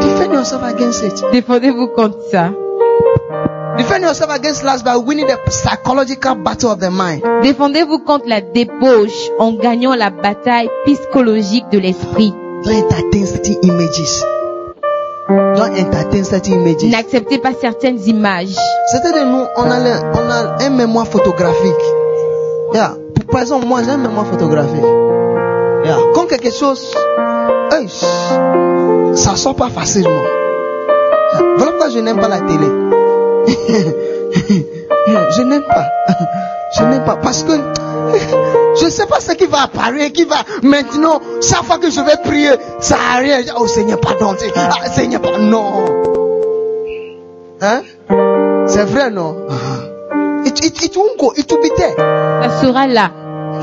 [0.00, 1.24] Defend yourself against it.
[1.32, 2.50] Défendez-vous contre ça.
[3.78, 7.22] Defend yourself against lust by winning the psychological battle of the mind.
[7.42, 12.34] Défendez-vous contre la débauche en gagnant la bataille psychologique de l'esprit.
[12.64, 14.24] Don't entertain certain images.
[15.28, 16.84] Don't entertain certain images.
[16.90, 18.54] N'acceptez pas certaines images.
[18.92, 21.84] Certains de nous, on a, le- on a un mémoire photographique.
[22.74, 22.94] Yeah.
[23.14, 24.84] Pour- Par exemple, moi, j'ai un mémoire photographique.
[25.84, 25.96] Yeah.
[26.14, 26.94] Quand quelque chose,
[27.72, 27.88] hey,
[29.14, 30.10] ça sort pas facilement.
[31.56, 32.68] Voilà pourquoi je n'aime pas la télé.
[35.36, 35.86] je n'aime pas.
[36.78, 37.52] Je n'aime pas parce que
[38.78, 42.00] je ne sais pas ce qui va apparaître, qui va maintenant, chaque fois que je
[42.00, 42.50] vais prier,
[42.80, 43.52] ça arrive.
[43.58, 44.34] Oh Seigneur, pardon.
[44.56, 45.38] Ah, Seigneur, pardon.
[45.38, 45.84] Non.
[47.60, 47.82] Hein?
[48.66, 49.36] C'est vrai, non?
[50.44, 51.32] It, it, it won't go.
[51.36, 51.94] It will be there.
[51.96, 53.10] Ça sera là.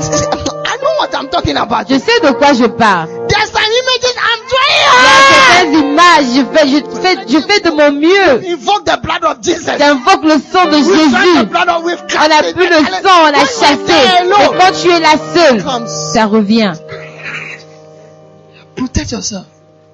[0.00, 1.88] I know what I'm talking about.
[1.88, 3.08] Je sais de quoi je parle.
[5.64, 6.26] Images.
[6.36, 8.40] Je fais, je fais, je fais de mon mieux.
[9.78, 11.10] J'invoque le sang de Jésus.
[11.38, 13.98] On n'a plus le sang, on a chassé.
[14.22, 15.86] Et quand tu es là seul, Comes.
[15.86, 16.72] ça revient.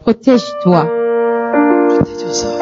[0.02, 0.86] Protège-toi.
[1.88, 2.60] Protect yourself.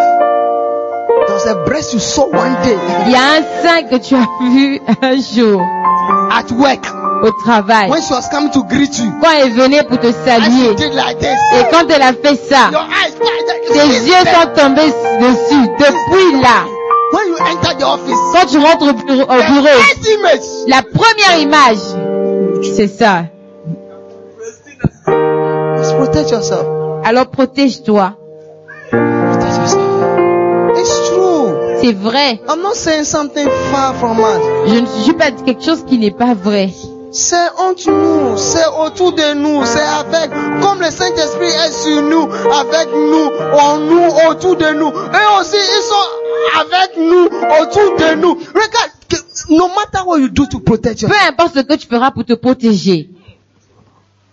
[1.27, 2.77] There's a breast you saw one day
[3.07, 5.61] Il y a un sein que tu as vu un jour
[6.31, 6.87] at work
[7.23, 7.91] au travail.
[7.91, 9.12] when she was coming to greet you.
[9.21, 10.75] Quand elle venait pour te saluer.
[10.75, 11.39] did like this.
[11.59, 12.71] Et quand elle a fait ça,
[13.73, 15.69] tes yeux sont tombés dessus.
[15.79, 16.65] Depuis là,
[17.12, 20.67] When you enter the office, quand tu rentres au bureau, au the bureau first image.
[20.67, 21.79] la première image,
[22.75, 23.27] c'est ça.
[25.79, 26.65] Just protect yourself.
[27.05, 28.15] Alors protège-toi.
[31.81, 32.41] C'est vrai.
[32.49, 34.41] I'm not saying something far from us.
[34.67, 36.71] Je ne suis pas quelque chose qui n'est pas vrai.
[37.17, 42.25] C'est entre nous, c'est autour de nous, c'est avec, comme le Saint-Esprit est sur nous,
[42.33, 44.89] avec nous, en nous, autour de nous.
[44.89, 48.35] Eux aussi, ils sont avec nous, autour de nous.
[48.35, 48.91] Regarde,
[49.49, 52.25] no matter what you do to protect Peu yourself, importe ce que tu feras pour
[52.25, 53.11] te protéger.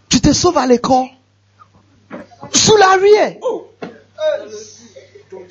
[0.09, 1.05] tu te sauves à l'école,
[2.51, 3.35] sous l'arrière.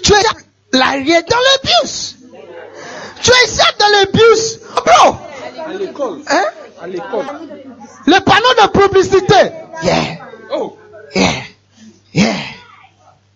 [0.03, 2.17] Tu es l'arrière dans le bus.
[3.23, 4.59] Tu es dans le bus.
[4.85, 5.17] Bro,
[5.65, 6.19] À l'école.
[6.29, 6.45] hein?
[6.81, 7.27] À l'école.
[8.07, 9.35] Le panneau de publicité.
[9.83, 10.19] Yeah.
[10.53, 10.77] Oh.
[11.15, 11.43] Yeah.
[12.15, 12.35] Yeah.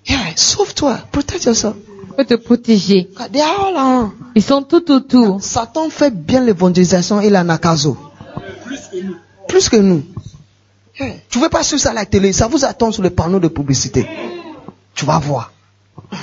[0.06, 0.18] Yeah.
[0.36, 0.94] Sauve-toi.
[0.96, 1.06] toi.
[1.12, 1.76] Protect yourself.
[2.16, 3.10] Faut te protéger.
[3.32, 4.12] They are all around.
[4.34, 5.42] Ils sont tout autour.
[5.42, 7.96] Satan fait bien l'évangélisation et la nakazo.
[9.48, 10.02] Plus que nous.
[10.98, 13.40] Hey, Tu veux pas suivre ça à la télé, ça vous attend sur le panneau
[13.40, 14.06] de publicité.
[14.94, 15.52] Tu vas voir.
[16.12, 16.16] Ah.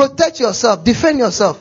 [0.00, 1.58] Protect yourself, defend yourself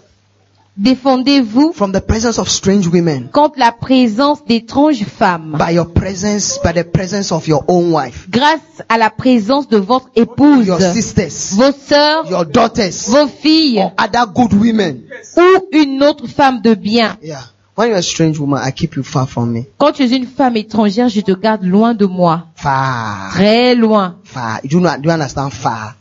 [0.78, 3.28] Défendez-vous from the presence of strange women.
[3.34, 5.58] contre la présence d'étranges femmes.
[5.60, 9.76] By your presence, by the presence of your own wife, Grâce à la présence de
[9.76, 15.02] votre épouse, your sisters, vos sœurs, your daughters, vos filles or other good women.
[15.36, 17.18] ou une autre femme de bien.
[17.22, 17.42] Yeah.
[17.76, 19.66] When you're a strange woman, I keep you far from me.
[19.78, 22.46] Quand tu es une femme étrangère, je te garde loin de moi.
[22.56, 23.32] Far.
[23.34, 24.16] Très loin.
[24.24, 24.62] Far.
[24.64, 25.96] You know, do you understand far?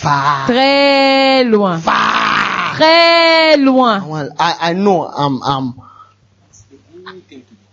[0.00, 0.46] Far.
[0.46, 1.78] Très loin.
[1.78, 2.74] Far.
[2.76, 4.02] Très loin.
[4.06, 5.74] Well, I, I know, um, um,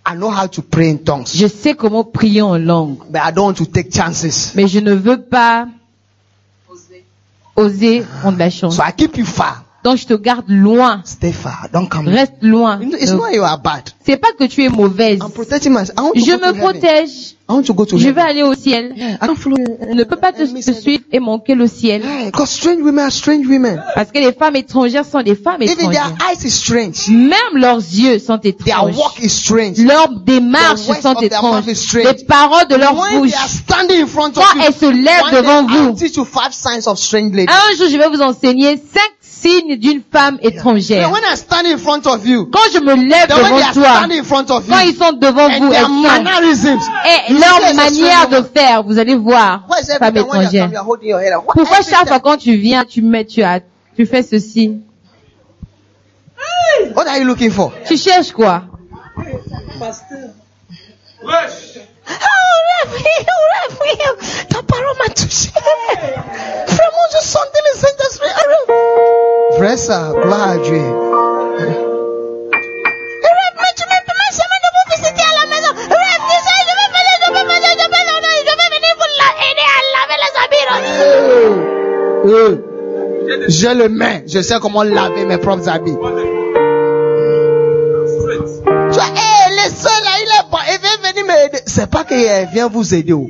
[0.05, 3.32] I know how to pray in tongues, Je sais comment prier en langue, but I
[3.32, 4.53] don't want to take chances.
[4.55, 5.67] mais je ne veux pas
[7.55, 8.75] oser prendre la chance.
[8.75, 9.63] So I keep you far.
[9.88, 11.01] Donc je te garde loin.
[11.05, 11.69] Stay far.
[11.71, 12.09] Don't come.
[12.09, 12.81] Reste loin.
[12.81, 13.83] It's not you are bad.
[14.05, 15.19] C'est pas que tu es mauvaise.
[15.23, 15.93] I'm protecting myself.
[15.97, 16.59] I want to Je go to me heaven.
[16.59, 17.38] protège.
[17.49, 18.91] I want to go to Je vais aller au ciel.
[18.97, 19.55] Yeah, I don't follow.
[19.55, 22.01] Je ne peux pas te, te suivre et manquer le ciel.
[22.01, 23.81] Yeah, strange women are strange women.
[23.95, 26.17] Parce que les femmes étrangères sont des femmes Even their étrangères.
[26.29, 27.07] eyes is strange.
[27.07, 28.97] Même leurs yeux sont Their étranges.
[28.97, 29.77] walk is strange.
[29.77, 31.63] Leurs démarches sont their étranges.
[31.93, 33.31] Les paroles de leur bouche.
[33.69, 35.95] Quand elles se lèvent devant vous.
[37.47, 39.11] Un jour, je vais vous enseigner cinq
[39.41, 41.07] signes d'une femme étrangère.
[41.07, 44.19] know, when I stand in front of you, Quand je me lève devant toi, standing
[44.19, 48.41] in front of you, quand ils sont devant vous, elles sont, et leur manière de
[48.41, 49.67] faire, vous allez voir,
[49.99, 50.69] femme étrangère.
[51.53, 53.61] Pourquoi chaque fois quand tu viens, tu mets, tu as,
[53.95, 54.79] tu fais ceci?
[56.95, 57.71] What are you looking for?
[57.88, 58.63] Tu cherches quoi?
[64.49, 65.49] Ta parole m'a touché.
[66.67, 68.33] Vraiment, je sentais le Saint-Esprit.
[69.57, 70.81] Frère, ça, gloire à Dieu.
[73.59, 75.71] Mais tu me permets seulement de vous visiter à la maison.
[75.75, 78.93] Rêve, tu sais, je vais venir, je vais venir, je vais venir, je vais venir
[78.99, 79.11] vous
[79.47, 80.65] aider à laver les habits.
[80.91, 81.55] Euh,
[82.25, 82.53] euh.
[83.49, 84.23] Je le mets.
[84.27, 85.97] Je sais comment laver mes propres habits.
[91.28, 91.59] M'aider.
[91.65, 92.17] C'est pas qu'il
[92.53, 93.13] vient vous aider.
[93.13, 93.30] oh.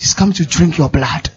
[0.00, 1.28] He's come to drink your blood.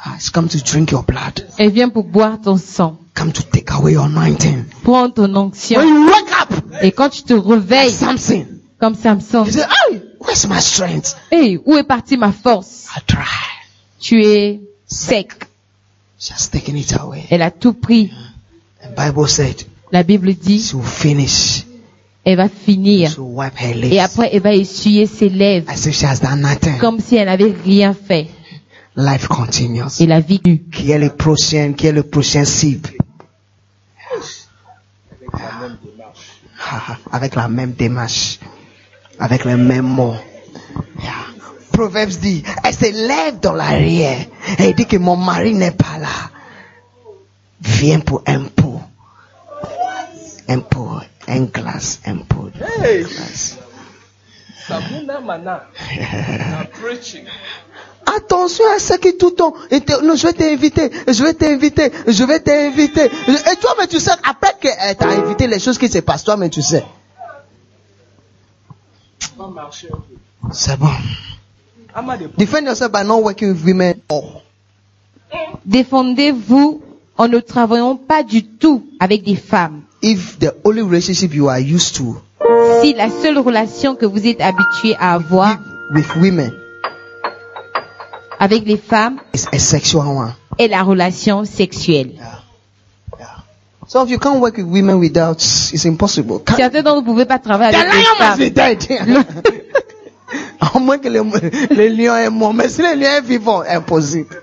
[0.00, 1.46] Ah, He's come to drink your blood.
[1.58, 4.64] Elle vient pour boire ton sang, Come to take away your anointing.
[4.84, 5.82] prendre ton When onction.
[5.82, 6.52] you wake up,
[6.82, 8.46] Et quand tu te réveilles, something.
[8.78, 11.16] comme Samson, You say, hey, where's my strength?
[11.32, 12.86] hey, où est partie ma force?
[12.96, 13.24] I try.
[14.00, 15.46] Tu es sec.
[16.20, 17.26] Just taking it away.
[17.30, 18.12] Elle a tout pris.
[18.82, 21.64] The Bible said, La Bible dit, she will finish.
[22.28, 23.16] Elle va finir.
[23.84, 25.72] Et après, elle va essuyer ses lèvres,
[26.78, 28.28] comme si elle n'avait rien fait.
[28.96, 29.84] Life continues.
[30.00, 30.40] Et la vie.
[30.70, 32.90] Qui est le prochain, qui est le prochain cible?
[37.12, 38.38] Avec la même démarche.
[39.18, 40.16] Avec les mêmes mots.
[41.00, 41.12] Yeah.
[41.72, 44.26] Proverbes dit, elle se lève dans l'arrière.
[44.58, 46.30] Et elle dit que mon mari n'est pas là.
[47.62, 48.67] Viens pour un pot.
[50.48, 52.50] Un pot, un glace, un pot.
[52.82, 53.04] Hey.
[54.66, 55.64] Sabuna mana?
[56.80, 57.24] Preaching.
[58.06, 59.54] Attention à ce qui tout le temps.
[59.70, 63.04] je vais t'inviter, je vais t'inviter, je vais t'inviter.
[63.06, 66.36] Et toi, mais tu sais, après qu'elle t'a invité, les choses qui se passent, toi,
[66.36, 66.84] mais tu sais.
[70.52, 70.88] C'est bon.
[72.38, 74.00] Defend yourself by not working with women.
[74.08, 74.24] Oh.
[75.66, 76.82] Défendez-vous
[77.18, 79.82] en ne travaillant pas du tout avec des femmes.
[80.02, 82.20] If the only relationship you are used to
[82.82, 85.58] Si la seule relation que vous êtes habitué à avoir
[85.94, 86.52] with women
[88.38, 90.34] avec les femmes is a sexual one.
[90.58, 92.12] est la relation sexuelle.
[93.88, 96.40] So if you can't work with women without, it's impossible.
[96.44, 99.24] Can't- Certains d'entre vous ne pouvez pas travailler avec must femmes.
[100.60, 101.08] À moins que
[102.30, 102.52] mort.
[102.52, 104.42] Mais si le lion est vivant, impossible.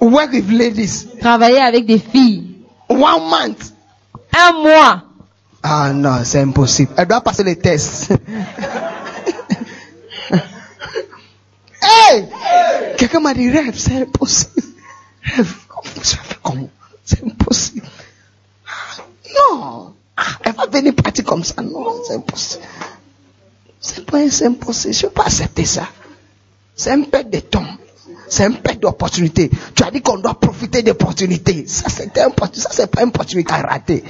[0.00, 1.06] Work with ladies.
[1.18, 2.44] Travailler avec des filles.
[2.90, 3.72] One month.
[4.40, 5.02] Un mois.
[5.62, 6.92] Ah non, c'est impossible.
[6.96, 8.12] Elle doit passer les tests.
[11.82, 12.28] hey!
[12.96, 14.62] Quelqu'un m'a dit rêve, c'est impossible.
[15.24, 15.54] Rêve,
[16.42, 16.70] comment?
[17.04, 17.86] C'est impossible.
[19.34, 19.94] Non!
[20.16, 21.60] Ah, elle va venir partir comme ça.
[21.62, 22.62] Non, c'est impossible.
[23.80, 24.94] C'est pas impossible.
[24.94, 25.88] Je ne peux pas accepter ça.
[26.76, 27.66] C'est un perte de temps.
[28.28, 29.50] C'est un perte d'opportunité.
[29.74, 31.66] Tu as dit qu'on doit profiter d'opportunités.
[31.66, 32.12] Ça, c'est
[32.90, 34.04] pas une opportunité à rater.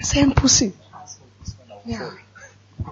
[0.00, 0.74] C'est impossible.
[1.86, 1.98] Yeah.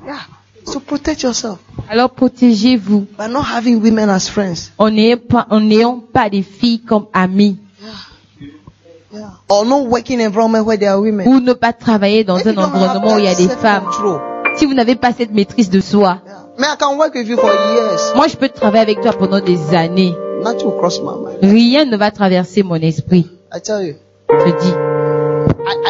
[0.06, 0.20] Yeah.
[0.66, 1.58] So protect yourself
[1.90, 4.70] Alors protégez-vous by not having women as friends.
[4.78, 5.46] en n'ayant pas,
[6.12, 7.58] pas des filles comme amies
[9.12, 9.30] Yeah.
[9.48, 11.28] Or not working in environment where there are women.
[11.28, 13.84] ou ne pas travailler dans If un environnement où il y a des femmes.
[14.56, 16.44] Si vous n'avez pas cette maîtrise de soi, yeah.
[16.58, 18.12] Man, I can work with you for years.
[18.16, 20.14] moi je peux travailler avec toi pendant des années.
[20.42, 21.38] Nothing will cross my mind.
[21.42, 23.30] Rien ne va traverser mon esprit.
[23.52, 23.94] I tell you.
[24.30, 24.93] Je dis,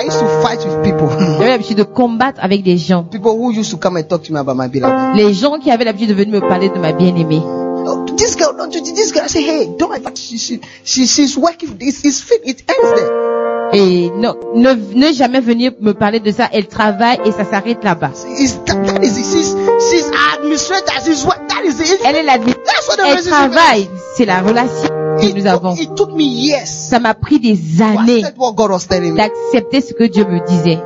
[0.05, 1.09] used to fight with people.
[1.39, 3.05] j'avais l'habitude de combattre avec des gens.
[3.05, 5.17] people who used to come and talk to me about my beloved.
[5.17, 7.43] Les gens qui avaient l'habitude de venir me parler de ma bien-aimée.
[7.87, 11.07] Oh, this girl, don't you, this girl, I say, hey, don't ever, she, she, she,
[11.07, 13.71] she's working, it's, it's fit, it ends there.
[13.73, 16.49] Et non, ne, ne jamais venir me parler de ça.
[16.53, 18.11] Elle travaille et ça s'arrête là-bas.
[18.39, 19.25] It's, that, that is it.
[19.25, 19.57] She's,
[19.91, 22.01] she's administrator, she's what, that is it.
[22.05, 22.67] Elle est l'administratrice.
[22.67, 23.89] That's what the Elle travaille.
[24.17, 25.33] C'est la relation que is.
[25.35, 25.75] nous It, avons.
[25.75, 30.47] took- it took me years Ça m'a pris des années d'accepter ce que Dieu me
[30.47, 30.79] disait.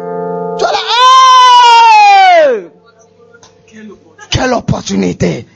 [4.30, 5.46] Quelle opportunité!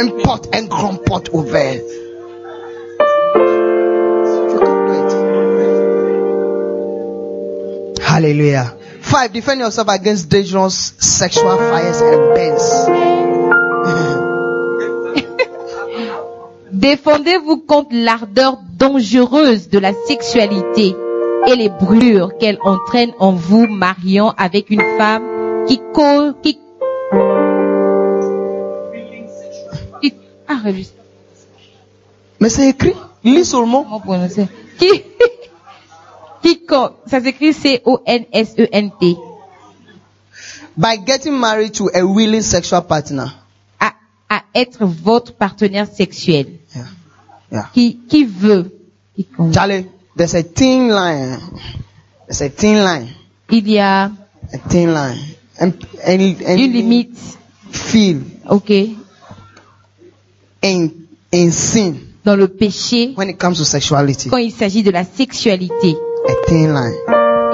[0.00, 1.82] Une porte, un grand porte ouverte.
[8.06, 8.74] Hallelujah.
[9.02, 12.86] Five, defend yourself against dangerous sexual fires and bends.
[16.72, 20.94] Défendez-vous contre l'ardeur dangereuse de la sexualité
[21.46, 26.58] et les brûlures qu'elle entraîne en vous mariant avec une femme qui cause, qui,
[30.50, 30.62] ah,
[32.40, 32.94] Mais c'est écrit.
[33.22, 33.84] Lis seulement.
[34.00, 34.48] prononcer?
[34.78, 35.02] Qui,
[36.42, 36.60] qui,
[37.06, 39.16] ça s'écrit C-O-N-S-E-N-T.
[40.76, 43.26] By getting married to a willing sexual partner.
[43.78, 43.92] À,
[44.28, 46.58] à être votre partenaire sexuel.
[46.74, 46.84] Yeah.
[47.52, 47.68] Yeah.
[47.72, 48.72] Qui, qui veut,
[49.14, 49.86] qui Charlie,
[50.16, 51.38] there's a thin line.
[52.26, 53.08] There's a thin line.
[53.50, 54.10] il y a
[54.52, 55.18] A thin line.
[55.60, 55.72] And,
[56.04, 57.18] and, and une limite,
[57.70, 58.72] feel ok,
[60.62, 60.88] in,
[61.32, 61.94] in sin
[62.24, 64.28] dans le péché when it comes to sexuality.
[64.28, 65.96] quand il s'agit de la sexualité.
[66.28, 66.94] A thin line.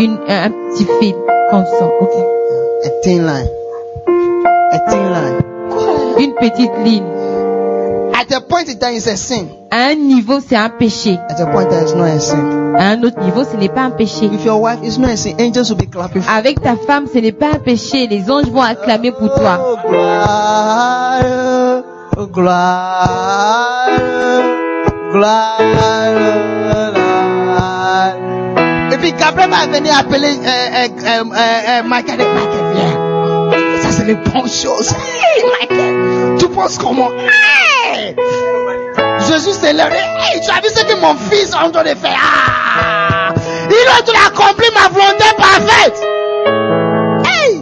[0.01, 1.15] Une, un, un petit fil
[1.51, 2.11] qu'on sent, ok.
[2.85, 3.49] A thin line.
[4.73, 5.39] A thin line.
[6.19, 7.05] Une petite ligne.
[8.13, 9.47] At a point in time, it's a sin.
[9.71, 11.17] À un niveau, c'est un péché.
[11.29, 12.75] At a point it's not a sin.
[12.77, 14.27] À un autre niveau, ce n'est pas un péché.
[14.27, 17.07] If your wife is not a sin, angels will be clapping for Avec ta femme,
[17.13, 18.09] ce n'est pas un péché.
[18.09, 19.61] Les anges vont acclamer pour toi.
[19.63, 19.77] Oh,
[22.25, 23.91] gloire,
[25.12, 25.61] gloire.
[28.93, 32.21] Et puis Gabriel va venir appeler euh, euh, euh, euh, euh, Michael.
[32.21, 33.83] et Michael, viens.
[33.83, 34.93] Ça, c'est les bonnes choses.
[34.93, 37.11] Hey, Michael, tu penses comment?
[37.11, 38.17] Hey!
[39.29, 39.97] Jésus s'est levé.
[39.97, 42.19] Hey, tu as vu ce que mon fils est en train de faire?
[42.19, 43.35] Ah!
[43.69, 46.03] Il a accompli ma volonté parfaite.
[47.27, 47.61] Hey!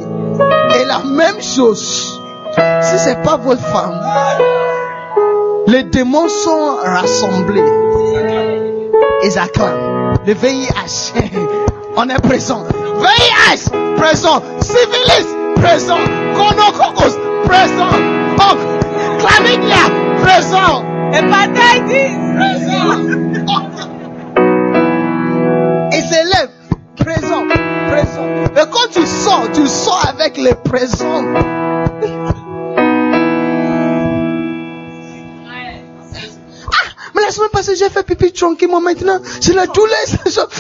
[0.81, 2.21] Et la même chose,
[2.83, 4.01] si c'est pas votre femme,
[5.67, 7.65] les démons sont rassemblés.
[9.25, 10.19] Ils acclament.
[10.27, 11.13] Le VIH,
[11.97, 12.65] on est présent.
[12.99, 14.43] VIH, présent.
[14.61, 15.27] Syphilis,
[15.57, 15.99] présent.
[16.35, 17.95] Gonococcus, présent.
[18.39, 18.57] Oh,
[19.19, 19.85] chlamydia,
[20.23, 20.85] présent.
[21.13, 22.99] Hépatitis, présent.
[25.93, 26.51] Et s'élève,
[26.97, 27.43] présent,
[27.89, 28.27] présent.
[28.57, 31.23] Et quand tu sors, tu sors avec les présents.
[36.67, 38.81] Ah, mais la semaine passée, j'ai fait pipi tranquillement.
[38.81, 39.97] Maintenant, j'ai la douleur,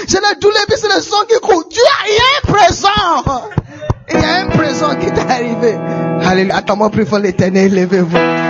[0.07, 1.65] j'ai la douleur, puis c'est le sang qui coule.
[1.65, 3.49] As, il y a un présent.
[4.13, 5.77] Il y a un présent qui t'est arrivé.
[6.25, 6.57] Alléluia.
[6.57, 8.44] Attends-moi, plus fort l'éternel, levez-vous.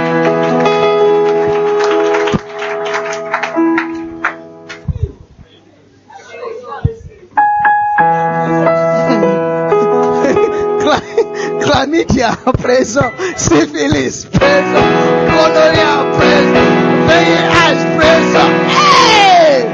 [12.09, 13.11] Chla- Chlamydia, présent.
[13.36, 14.88] Syphilis, présent.
[15.30, 16.70] Gonorrhea, présent.
[17.07, 18.50] VIH, présent.
[18.68, 19.64] Hey!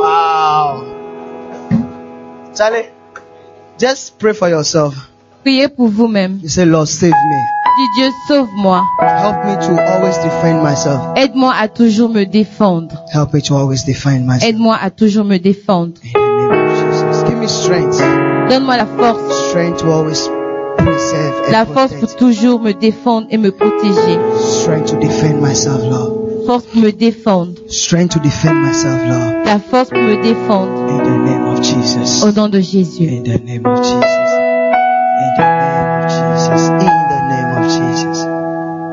[0.00, 0.84] Wow.
[2.56, 2.86] Charlie,
[3.78, 4.94] just pray for yourself.
[5.44, 6.40] Priez pour vous-même.
[6.42, 7.40] You say, Lord, save me.
[7.76, 8.82] Dis Dieu, sauve-moi.
[9.02, 11.00] Help me to always defend myself.
[11.16, 13.04] Aide-moi à toujours me défendre.
[13.12, 14.44] Help me to always defend myself.
[14.48, 15.92] Aide-moi à toujours me défendre.
[17.28, 17.98] Give me strength.
[18.48, 19.48] Donne-moi la force.
[19.50, 20.28] Strength to always
[20.78, 22.18] preserve La force pour protect.
[22.18, 24.18] toujours me défendre et me protéger.
[24.38, 26.12] Strength to defend myself, Lord.
[26.46, 27.52] Force pour me défendre.
[27.68, 29.44] Strength to defend myself, Lord.
[29.44, 30.70] La force pour me défendre.
[30.88, 32.22] In the name of Jesus.
[32.24, 33.04] Au nom de Jésus.
[33.08, 34.04] In the name of Jesus.
[35.18, 36.85] In the name of Jesus.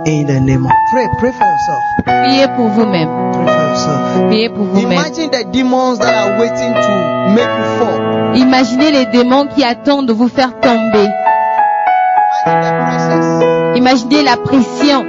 [0.05, 0.27] In the name of Jesus.
[0.27, 1.83] In the name of pray, pray for yourself.
[2.05, 3.09] Priez pour vous-même.
[3.31, 4.27] Pray for yourself.
[4.27, 4.91] Priez pour vous-même.
[4.91, 8.35] Imagine the demons that are waiting to make you fall.
[8.35, 11.07] Imaginez les démons qui attendent de vous faire tomber.
[12.45, 15.05] Imagine the presence Imaginez la pression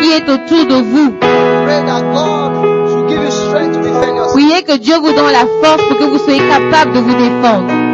[0.00, 1.10] qui est autour de vous.
[1.20, 4.32] Pray that God should give you strength to defend yourself.
[4.32, 7.91] Priez que Dieu vous donne la force pour que vous soyez capable de vous défendre.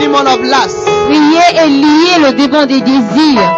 [0.00, 0.78] Demon of lust.
[1.08, 3.50] Priez et liez le démon des désirs.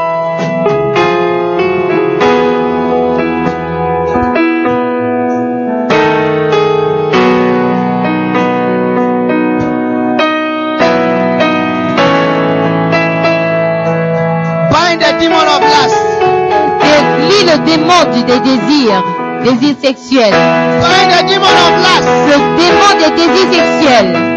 [17.45, 19.05] Le démon du- des désirs,
[19.45, 20.33] désirs sexuels.
[20.33, 22.09] Bind the demon of lust.
[22.29, 24.32] Le démon des désirs sexuels.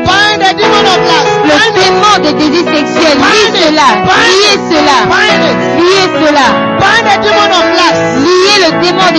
[0.45, 3.17] Le démon des désirs sexuels.
[3.17, 3.87] Liez cela.
[4.05, 4.97] Liez cela.
[5.79, 6.45] Liez cela.
[6.79, 8.01] Bind the demon of lust.
[8.21, 9.09] Liez le démon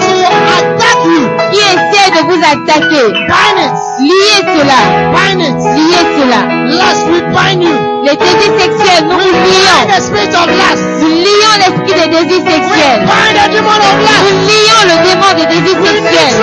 [0.00, 0.12] to
[0.56, 1.22] attack you.
[1.52, 3.06] Qui essaie de vous attaquer?
[3.28, 3.74] Bind it.
[4.00, 4.80] Liez cela.
[5.12, 5.56] Bind it.
[5.76, 6.40] Liez cela.
[6.72, 7.76] Lust, we bind you.
[8.04, 9.86] Les désirs sexuels, nous We vous bind lions.
[9.92, 10.84] the spirit of lust.
[11.02, 13.00] Nous lions l'esprit des désirs We sexuels.
[13.04, 16.34] bind the demon of Nous lions le démon des désirs We sexuels.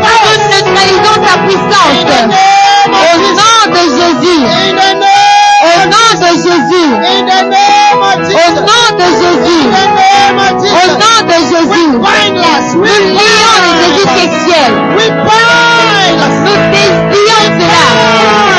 [0.00, 2.59] Nous neutralisons sa puissance.
[4.50, 5.30] In the name
[5.62, 6.90] Au nom de Jésus.
[7.04, 8.60] In the name of Au Jesus.
[8.68, 9.64] nom de Jésus.
[9.64, 10.98] In the name of Au Jesus.
[11.02, 11.90] nom de Jésus.
[12.00, 12.74] Bind lust.
[12.76, 14.18] We Nous lions les bind.
[14.18, 14.74] sexuels.
[14.96, 16.18] We bind.
[16.44, 17.84] Nous désions cela.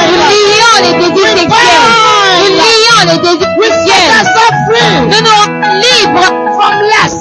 [0.07, 1.85] Nous lions les désirs sexuels.
[2.39, 3.17] Nous lions les
[3.59, 5.01] We set sexuels.
[5.11, 5.43] Nous nous
[5.81, 7.17] libres from lust.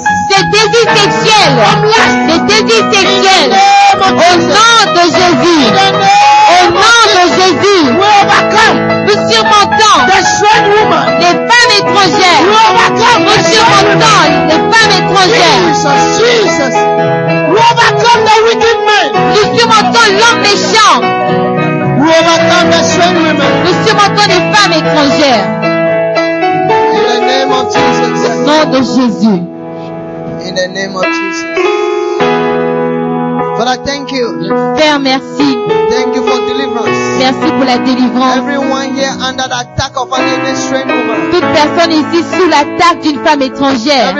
[0.51, 1.55] désirs sexuels.
[1.65, 2.17] From lust.
[2.27, 3.51] Des désirs In the sexuels.
[4.01, 4.70] Au nom
[15.81, 16.75] Jesus, Jesus.
[17.51, 19.07] We overcome the wicked man.
[19.33, 20.97] Nous surmontons l'homme méchant.
[22.01, 23.51] We overcome the strange women.
[23.65, 25.45] Nous surmontons les femmes étrangères.
[26.93, 28.45] In the name of Au Jesus.
[28.45, 29.41] nom de Jésus.
[30.47, 31.45] In the name of Jesus.
[33.57, 34.27] Father, thank you.
[34.77, 35.57] Père, merci.
[35.89, 36.50] Thank you for deliverance.
[37.19, 38.37] Merci pour la délivrance.
[41.31, 44.15] Toute personne ici sous l'attaque d'une femme étrangère.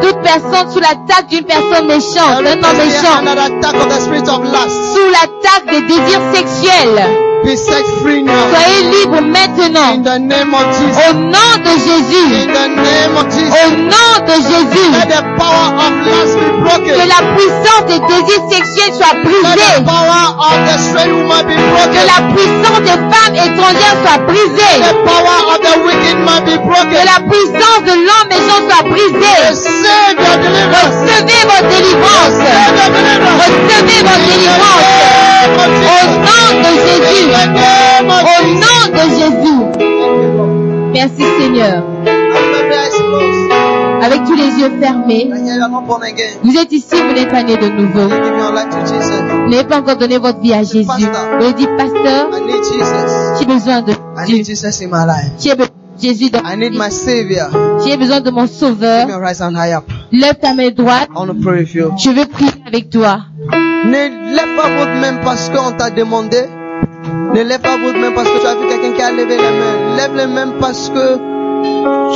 [0.00, 3.18] Toute personne sous l'attaque d'une personne méchante, d'un homme méchant.
[3.18, 4.94] under the attack of the spirit of lust.
[4.94, 7.31] Sous l'attaque des désirs sexuels.
[7.44, 8.38] Be set free now.
[8.54, 9.94] Soyez libres maintenant.
[9.98, 10.94] In the name of Jesus.
[10.94, 12.28] Au nom de Jésus.
[12.38, 14.90] In the name of Au nom de Jésus.
[14.94, 19.26] Let the power of lust be Que la puissance des désirs sexuels soit Let the
[19.26, 19.84] brisée.
[19.84, 24.78] power of the strange woman be Que la puissance des femmes étrangères soit brisée.
[24.78, 29.38] The power of the wicked man be Que la puissance de l'homme méchant soit brisée.
[29.50, 30.94] Recevez votre délivrance.
[31.02, 31.62] Receive your
[33.02, 33.42] deliverance.
[33.42, 35.31] Recevez votre délivrance.
[35.42, 37.18] Au nom de Jésus.
[38.38, 39.58] Au nom de Jésus.
[40.92, 41.82] Merci Seigneur.
[44.02, 45.30] Avec tous les yeux fermés,
[46.42, 48.08] vous êtes ici, vous n'êtes pas né de nouveau.
[48.08, 50.84] Vous n'avez pas encore donné votre vie à Jésus.
[50.84, 52.28] Vous avez dit, pasteur,
[53.38, 53.92] j'ai besoin de
[54.26, 54.42] Dieu.
[55.38, 55.66] J'ai besoin
[56.00, 57.48] Jésus dans I need my Savior.
[57.84, 59.06] J'ai besoin de mon sauveur.
[60.10, 61.08] Lève ta main droite.
[61.10, 61.92] I want to pray with you.
[61.96, 63.20] Je veux prier avec toi.
[63.84, 66.44] Ne lève pas votre main parce qu'on t'a demandé.
[67.34, 69.50] Ne lève pas votre main parce que tu as vu quelqu'un qui a levé la
[69.50, 69.96] main.
[69.96, 71.18] Lève les mains parce que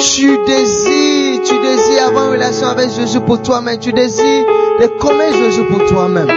[0.01, 3.79] tu désires, tu désires avoir une relation avec Jésus pour toi-même.
[3.79, 4.45] Tu désires
[4.81, 6.29] de connaître Jésus pour toi-même.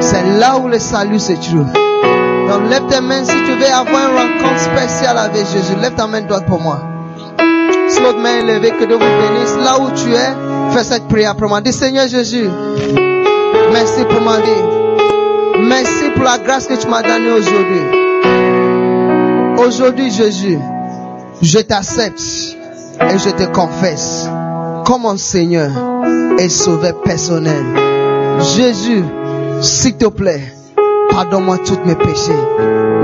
[0.00, 1.72] C'est là où le salut se trouve.
[2.48, 5.74] Donc lève tes mains si tu veux avoir une rencontre spéciale avec Jésus.
[5.80, 6.80] Lève ta main droite pour moi.
[7.88, 9.56] Si l'autre main est levée, que Dieu vous bénisse.
[9.64, 11.60] Là où tu es, fais cette prière pour moi.
[11.60, 12.48] Dis Seigneur Jésus,
[13.72, 15.66] merci pour ma vie.
[15.68, 17.80] Merci pour la grâce que tu m'as donnée aujourd'hui.
[19.58, 20.58] Aujourd'hui, Jésus,
[21.42, 22.20] je t'accepte
[23.00, 24.28] et je te confesse
[24.84, 25.70] comme mon Seigneur
[26.38, 27.64] et Sauveur personnel.
[28.56, 29.02] Jésus,
[29.60, 30.42] s'il te plaît,
[31.10, 32.32] pardonne-moi tous mes péchés.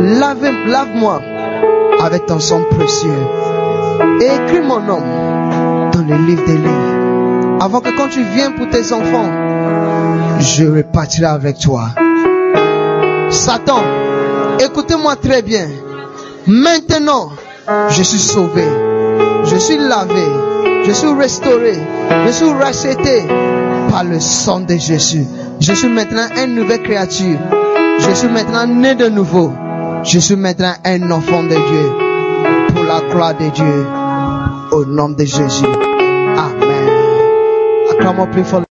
[0.01, 1.21] Lave- Lave-moi
[2.03, 3.11] avec ton sang précieux.
[4.21, 5.01] Et écris mon nom
[5.93, 7.59] dans le livre des livres.
[7.61, 9.29] Avant que quand tu viennes pour tes enfants,
[10.41, 11.91] je repartirai avec toi.
[13.31, 13.83] Satan,
[14.59, 15.69] écoutez-moi très bien.
[16.47, 17.31] Maintenant,
[17.91, 18.65] je suis sauvé.
[19.45, 20.25] Je suis lavé.
[20.85, 21.75] Je suis restauré.
[22.27, 23.23] Je suis racheté
[23.91, 25.27] par le sang de Jésus.
[25.61, 27.39] Je suis maintenant une nouvelle créature.
[27.99, 29.53] Je suis maintenant né de nouveau.
[30.03, 32.75] Je suis maintenant un enfant de Dieu.
[32.75, 33.87] Pour la gloire de Dieu.
[34.73, 35.65] Au nom de Jésus.
[35.67, 36.89] Amen.
[37.91, 38.70] Acclamons plus fort.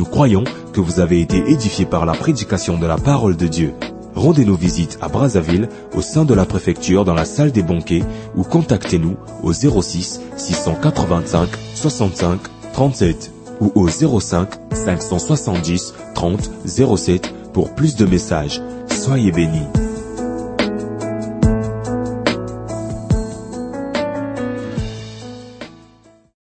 [0.00, 3.74] Nous croyons que vous avez été édifiés par la prédication de la parole de Dieu.
[4.14, 8.02] Rendez-nous visite à Brazzaville, au sein de la préfecture, dans la salle des banquets,
[8.34, 12.40] ou contactez-nous au 06 685 65
[12.72, 18.62] 37 ou au 05 570 30 07 pour plus de messages.
[18.88, 19.66] Soyez bénis.